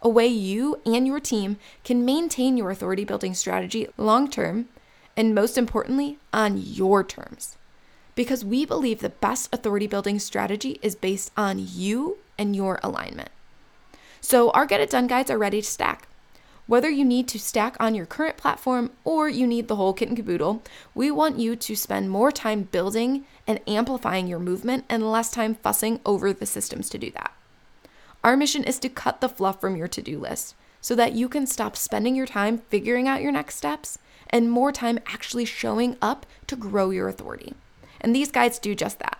A 0.00 0.08
way 0.08 0.26
you 0.28 0.80
and 0.86 1.06
your 1.06 1.20
team 1.20 1.58
can 1.84 2.06
maintain 2.06 2.56
your 2.56 2.70
authority 2.70 3.04
building 3.04 3.34
strategy 3.34 3.86
long 3.98 4.30
term, 4.30 4.70
and 5.14 5.34
most 5.34 5.58
importantly, 5.58 6.16
on 6.32 6.56
your 6.56 7.04
terms. 7.04 7.58
Because 8.14 8.42
we 8.42 8.64
believe 8.64 9.00
the 9.00 9.10
best 9.10 9.52
authority 9.52 9.86
building 9.86 10.18
strategy 10.18 10.78
is 10.80 10.94
based 10.94 11.32
on 11.36 11.58
you 11.58 12.16
and 12.38 12.56
your 12.56 12.80
alignment. 12.82 13.28
So, 14.22 14.50
our 14.52 14.64
Get 14.64 14.80
It 14.80 14.88
Done 14.88 15.06
guides 15.06 15.30
are 15.30 15.36
ready 15.36 15.60
to 15.60 15.68
stack. 15.68 16.07
Whether 16.68 16.90
you 16.90 17.06
need 17.06 17.28
to 17.28 17.38
stack 17.38 17.78
on 17.80 17.94
your 17.94 18.04
current 18.04 18.36
platform 18.36 18.90
or 19.02 19.26
you 19.26 19.46
need 19.46 19.68
the 19.68 19.76
whole 19.76 19.94
kit 19.94 20.08
and 20.08 20.16
caboodle, 20.18 20.62
we 20.94 21.10
want 21.10 21.38
you 21.38 21.56
to 21.56 21.74
spend 21.74 22.10
more 22.10 22.30
time 22.30 22.64
building 22.64 23.24
and 23.46 23.60
amplifying 23.66 24.26
your 24.26 24.38
movement 24.38 24.84
and 24.86 25.10
less 25.10 25.30
time 25.30 25.54
fussing 25.54 25.98
over 26.04 26.30
the 26.30 26.44
systems 26.44 26.90
to 26.90 26.98
do 26.98 27.10
that. 27.12 27.32
Our 28.22 28.36
mission 28.36 28.64
is 28.64 28.78
to 28.80 28.90
cut 28.90 29.22
the 29.22 29.30
fluff 29.30 29.62
from 29.62 29.76
your 29.76 29.88
to 29.88 30.02
do 30.02 30.18
list 30.18 30.54
so 30.82 30.94
that 30.94 31.14
you 31.14 31.26
can 31.26 31.46
stop 31.46 31.74
spending 31.74 32.14
your 32.14 32.26
time 32.26 32.58
figuring 32.68 33.08
out 33.08 33.22
your 33.22 33.32
next 33.32 33.56
steps 33.56 33.98
and 34.28 34.50
more 34.50 34.70
time 34.70 34.98
actually 35.06 35.46
showing 35.46 35.96
up 36.02 36.26
to 36.48 36.54
grow 36.54 36.90
your 36.90 37.08
authority. 37.08 37.54
And 37.98 38.14
these 38.14 38.30
guides 38.30 38.58
do 38.58 38.74
just 38.74 38.98
that. 38.98 39.17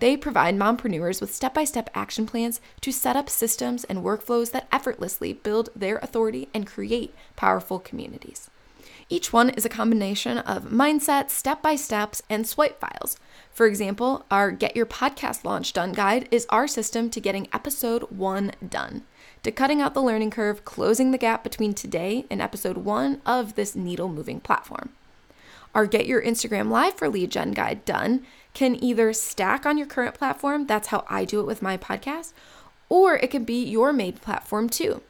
They 0.00 0.16
provide 0.16 0.56
mompreneurs 0.56 1.20
with 1.20 1.34
step 1.34 1.52
by 1.52 1.64
step 1.64 1.90
action 1.94 2.24
plans 2.24 2.60
to 2.80 2.90
set 2.90 3.16
up 3.16 3.28
systems 3.28 3.84
and 3.84 3.98
workflows 4.02 4.50
that 4.52 4.66
effortlessly 4.72 5.34
build 5.34 5.68
their 5.76 5.98
authority 5.98 6.48
and 6.54 6.66
create 6.66 7.14
powerful 7.36 7.78
communities. 7.78 8.48
Each 9.10 9.30
one 9.30 9.50
is 9.50 9.66
a 9.66 9.68
combination 9.68 10.38
of 10.38 10.70
mindset, 10.70 11.28
step 11.28 11.60
by 11.60 11.76
steps, 11.76 12.22
and 12.30 12.46
swipe 12.46 12.80
files. 12.80 13.18
For 13.52 13.66
example, 13.66 14.24
our 14.30 14.52
Get 14.52 14.74
Your 14.74 14.86
Podcast 14.86 15.44
Launch 15.44 15.74
Done 15.74 15.92
guide 15.92 16.28
is 16.30 16.46
our 16.48 16.66
system 16.66 17.10
to 17.10 17.20
getting 17.20 17.48
episode 17.52 18.04
one 18.04 18.52
done, 18.66 19.02
to 19.42 19.52
cutting 19.52 19.82
out 19.82 19.92
the 19.92 20.02
learning 20.02 20.30
curve, 20.30 20.64
closing 20.64 21.10
the 21.10 21.18
gap 21.18 21.44
between 21.44 21.74
today 21.74 22.24
and 22.30 22.40
episode 22.40 22.78
one 22.78 23.20
of 23.26 23.54
this 23.54 23.76
needle 23.76 24.08
moving 24.08 24.40
platform. 24.40 24.90
Our 25.74 25.86
Get 25.86 26.06
Your 26.06 26.22
Instagram 26.22 26.70
Live 26.70 26.94
for 26.94 27.08
Lead 27.08 27.30
Gen 27.30 27.52
guide 27.52 27.84
done 27.84 28.24
can 28.54 28.82
either 28.82 29.12
stack 29.12 29.64
on 29.64 29.78
your 29.78 29.86
current 29.86 30.14
platform, 30.14 30.66
that's 30.66 30.88
how 30.88 31.04
I 31.08 31.24
do 31.24 31.40
it 31.40 31.46
with 31.46 31.62
my 31.62 31.76
podcast, 31.76 32.32
or 32.88 33.16
it 33.16 33.30
can 33.30 33.44
be 33.44 33.64
your 33.64 33.92
made 33.92 34.20
platform 34.20 34.68
too. 34.68 35.02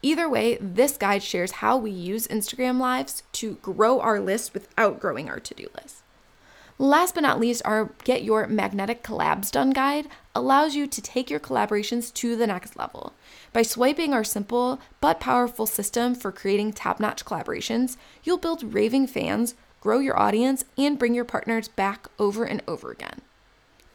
Either 0.00 0.28
way, 0.28 0.56
this 0.60 0.96
guide 0.96 1.22
shares 1.22 1.52
how 1.52 1.76
we 1.76 1.90
use 1.90 2.28
Instagram 2.28 2.78
Lives 2.78 3.24
to 3.32 3.54
grow 3.56 4.00
our 4.00 4.20
list 4.20 4.54
without 4.54 5.00
growing 5.00 5.28
our 5.28 5.40
to 5.40 5.54
do 5.54 5.66
list. 5.74 6.02
Last 6.80 7.16
but 7.16 7.22
not 7.22 7.40
least, 7.40 7.62
our 7.64 7.90
Get 8.04 8.22
Your 8.22 8.46
Magnetic 8.46 9.02
Collabs 9.02 9.50
Done 9.50 9.70
guide 9.70 10.06
allows 10.32 10.76
you 10.76 10.86
to 10.86 11.02
take 11.02 11.28
your 11.28 11.40
collaborations 11.40 12.14
to 12.14 12.36
the 12.36 12.46
next 12.46 12.76
level. 12.76 13.14
By 13.52 13.62
swiping 13.62 14.14
our 14.14 14.22
simple 14.22 14.78
but 15.00 15.18
powerful 15.18 15.66
system 15.66 16.14
for 16.14 16.30
creating 16.30 16.74
top 16.74 17.00
notch 17.00 17.24
collaborations, 17.24 17.96
you'll 18.22 18.38
build 18.38 18.72
raving 18.72 19.08
fans 19.08 19.56
grow 19.80 19.98
your 19.98 20.18
audience, 20.18 20.64
and 20.76 20.98
bring 20.98 21.14
your 21.14 21.24
partners 21.24 21.68
back 21.68 22.08
over 22.18 22.44
and 22.44 22.62
over 22.66 22.90
again. 22.90 23.20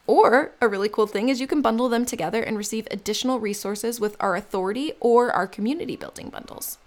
Or 0.06 0.52
a 0.60 0.68
really 0.68 0.88
cool 0.88 1.06
thing 1.06 1.28
is 1.28 1.40
you 1.40 1.46
can 1.46 1.62
bundle 1.62 1.88
them 1.88 2.04
together 2.04 2.42
and 2.42 2.56
receive 2.58 2.86
additional 2.90 3.40
resources 3.40 4.00
with 4.00 4.16
our 4.20 4.36
authority 4.36 4.92
or 5.00 5.30
our 5.32 5.46
community 5.46 5.96
building 5.96 6.28
bundles. 6.28 6.78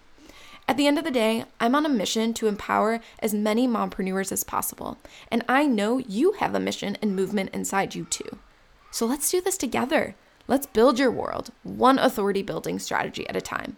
At 0.68 0.78
the 0.78 0.86
end 0.86 0.98
of 0.98 1.06
the 1.06 1.12
day, 1.12 1.46
I'm 1.60 1.76
on 1.76 1.86
a 1.86 1.90
mission 1.90 2.34
to 2.36 2.48
empower 2.48 3.00
as 3.20 3.34
many 3.34 3.68
mompreneurs 3.68 4.32
as 4.32 4.44
possible, 4.44 4.98
and 5.32 5.44
I 5.48 5.66
know 5.66 5.98
you 5.98 6.34
have 6.34 6.54
a 6.54 6.60
mission 6.60 6.98
and 7.02 7.16
movement 7.16 7.52
inside 7.54 7.96
you 7.96 8.06
too. 8.06 8.38
So 8.92 9.06
let's 9.06 9.32
do 9.32 9.42
this 9.42 9.58
together. 9.58 10.16
Let's 10.48 10.66
build 10.66 11.00
your 11.00 11.12
world, 11.12 11.52
one 11.64 11.98
authority 11.98 12.42
building 12.42 12.80
strategy 12.80 13.28
at 13.30 13.36
a 13.36 13.42
time. 13.42 13.78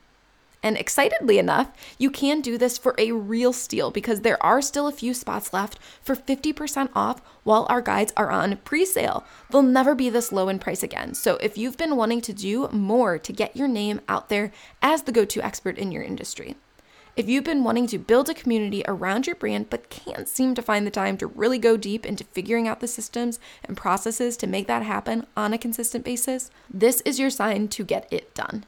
And 0.61 0.77
excitedly 0.77 1.37
enough, 1.37 1.71
you 1.97 2.11
can 2.11 2.41
do 2.41 2.57
this 2.57 2.77
for 2.77 2.93
a 2.97 3.13
real 3.13 3.53
steal 3.53 3.91
because 3.91 4.21
there 4.21 4.43
are 4.43 4.61
still 4.61 4.87
a 4.87 4.91
few 4.91 5.13
spots 5.13 5.53
left 5.53 5.79
for 6.01 6.15
50% 6.15 6.89
off 6.93 7.21
while 7.43 7.65
our 7.69 7.81
guides 7.81 8.11
are 8.17 8.29
on 8.29 8.57
pre 8.57 8.85
sale. 8.85 9.23
They'll 9.49 9.61
never 9.61 9.95
be 9.95 10.09
this 10.09 10.31
low 10.31 10.49
in 10.49 10.59
price 10.59 10.83
again. 10.83 11.13
So 11.13 11.35
if 11.37 11.57
you've 11.57 11.77
been 11.77 11.95
wanting 11.95 12.21
to 12.21 12.33
do 12.33 12.67
more 12.69 13.17
to 13.17 13.33
get 13.33 13.55
your 13.55 13.69
name 13.69 14.01
out 14.09 14.27
there 14.27 14.51
as 14.81 15.03
the 15.03 15.13
go 15.13 15.23
to 15.25 15.41
expert 15.41 15.77
in 15.77 15.91
your 15.93 16.03
industry, 16.03 16.55
if 17.15 17.27
you've 17.27 17.43
been 17.43 17.63
wanting 17.63 17.87
to 17.87 17.97
build 17.97 18.29
a 18.29 18.33
community 18.33 18.83
around 18.87 19.27
your 19.27 19.35
brand 19.35 19.69
but 19.69 19.89
can't 19.89 20.27
seem 20.27 20.55
to 20.55 20.61
find 20.61 20.85
the 20.85 20.91
time 20.91 21.17
to 21.17 21.27
really 21.27 21.57
go 21.57 21.75
deep 21.75 22.05
into 22.05 22.23
figuring 22.23 22.67
out 22.67 22.79
the 22.79 22.87
systems 22.87 23.39
and 23.63 23.75
processes 23.75 24.37
to 24.37 24.47
make 24.47 24.67
that 24.67 24.83
happen 24.83 25.25
on 25.35 25.53
a 25.53 25.57
consistent 25.57 26.05
basis, 26.05 26.51
this 26.69 27.01
is 27.01 27.19
your 27.19 27.29
sign 27.29 27.67
to 27.69 27.83
get 27.83 28.07
it 28.11 28.33
done. 28.33 28.65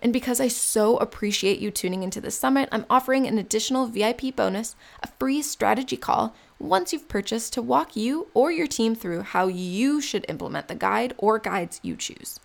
And 0.00 0.12
because 0.12 0.40
I 0.40 0.48
so 0.48 0.96
appreciate 0.98 1.58
you 1.58 1.70
tuning 1.70 2.02
into 2.02 2.20
the 2.20 2.30
summit, 2.30 2.68
I'm 2.70 2.86
offering 2.88 3.26
an 3.26 3.38
additional 3.38 3.86
VIP 3.86 4.34
bonus, 4.34 4.76
a 5.02 5.08
free 5.18 5.42
strategy 5.42 5.96
call 5.96 6.34
once 6.58 6.92
you've 6.92 7.08
purchased 7.08 7.52
to 7.54 7.62
walk 7.62 7.96
you 7.96 8.28
or 8.34 8.52
your 8.52 8.66
team 8.66 8.94
through 8.94 9.22
how 9.22 9.48
you 9.48 10.00
should 10.00 10.24
implement 10.28 10.68
the 10.68 10.74
guide 10.74 11.14
or 11.18 11.38
guides 11.38 11.80
you 11.82 11.96
choose. 11.96 12.38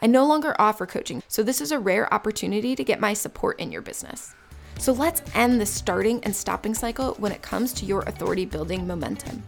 I 0.00 0.06
no 0.06 0.26
longer 0.26 0.54
offer 0.58 0.86
coaching, 0.86 1.22
so 1.28 1.42
this 1.42 1.60
is 1.60 1.72
a 1.72 1.78
rare 1.78 2.12
opportunity 2.12 2.76
to 2.76 2.84
get 2.84 3.00
my 3.00 3.14
support 3.14 3.58
in 3.58 3.72
your 3.72 3.82
business. 3.82 4.34
So 4.78 4.92
let's 4.92 5.22
end 5.34 5.60
the 5.60 5.66
starting 5.66 6.22
and 6.24 6.34
stopping 6.34 6.74
cycle 6.74 7.14
when 7.14 7.32
it 7.32 7.42
comes 7.42 7.72
to 7.74 7.84
your 7.84 8.02
authority 8.02 8.44
building 8.44 8.86
momentum. 8.86 9.42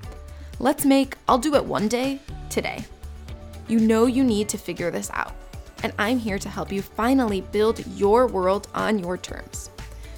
Let's 0.59 0.85
make 0.85 1.17
I'll 1.29 1.39
do 1.39 1.55
it 1.55 1.65
one 1.65 1.89
day 1.89 2.21
today. 2.49 2.85
You 3.69 3.79
know 3.79 4.07
you 4.07 4.25
need 4.25 4.49
to 4.49 4.59
figure 4.59 4.91
this 4.91 5.11
out 5.15 5.33
and 5.83 5.93
I'm 5.99 6.19
here 6.19 6.39
to 6.39 6.49
help 6.49 6.73
you 6.73 6.83
finally 6.83 7.41
build 7.41 7.87
your 7.89 8.27
world 8.27 8.69
on 8.75 8.99
your 8.99 9.17
terms. 9.17 9.71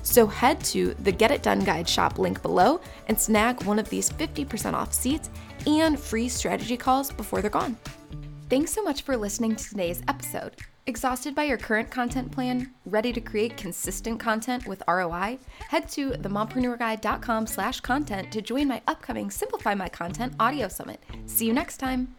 So 0.02 0.26
head 0.26 0.60
to 0.64 0.94
the 0.94 1.12
Get 1.12 1.30
It 1.30 1.42
Done 1.42 1.60
Guide 1.60 1.88
shop 1.88 2.18
link 2.18 2.42
below 2.42 2.80
and 3.08 3.18
snag 3.18 3.62
one 3.64 3.78
of 3.78 3.88
these 3.88 4.10
50% 4.10 4.74
off 4.74 4.92
seats 4.92 5.30
and 5.66 5.98
free 5.98 6.28
strategy 6.28 6.76
calls 6.76 7.10
before 7.12 7.40
they're 7.40 7.50
gone. 7.50 7.76
Thanks 8.48 8.72
so 8.72 8.82
much 8.82 9.02
for 9.02 9.16
listening 9.16 9.56
to 9.56 9.68
today's 9.68 10.02
episode. 10.08 10.56
Exhausted 10.86 11.34
by 11.34 11.44
your 11.44 11.56
current 11.56 11.90
content 11.90 12.32
plan? 12.32 12.72
Ready 12.86 13.12
to 13.12 13.20
create 13.20 13.56
consistent 13.56 14.18
content 14.18 14.66
with 14.66 14.82
ROI? 14.88 15.38
Head 15.68 15.88
to 15.90 16.10
themompreneurguide.com 16.10 17.46
slash 17.46 17.80
content 17.80 18.32
to 18.32 18.42
join 18.42 18.66
my 18.66 18.82
upcoming 18.88 19.30
Simplify 19.30 19.74
My 19.74 19.88
Content 19.88 20.34
audio 20.40 20.66
summit. 20.66 21.00
See 21.26 21.46
you 21.46 21.52
next 21.52 21.76
time. 21.76 22.16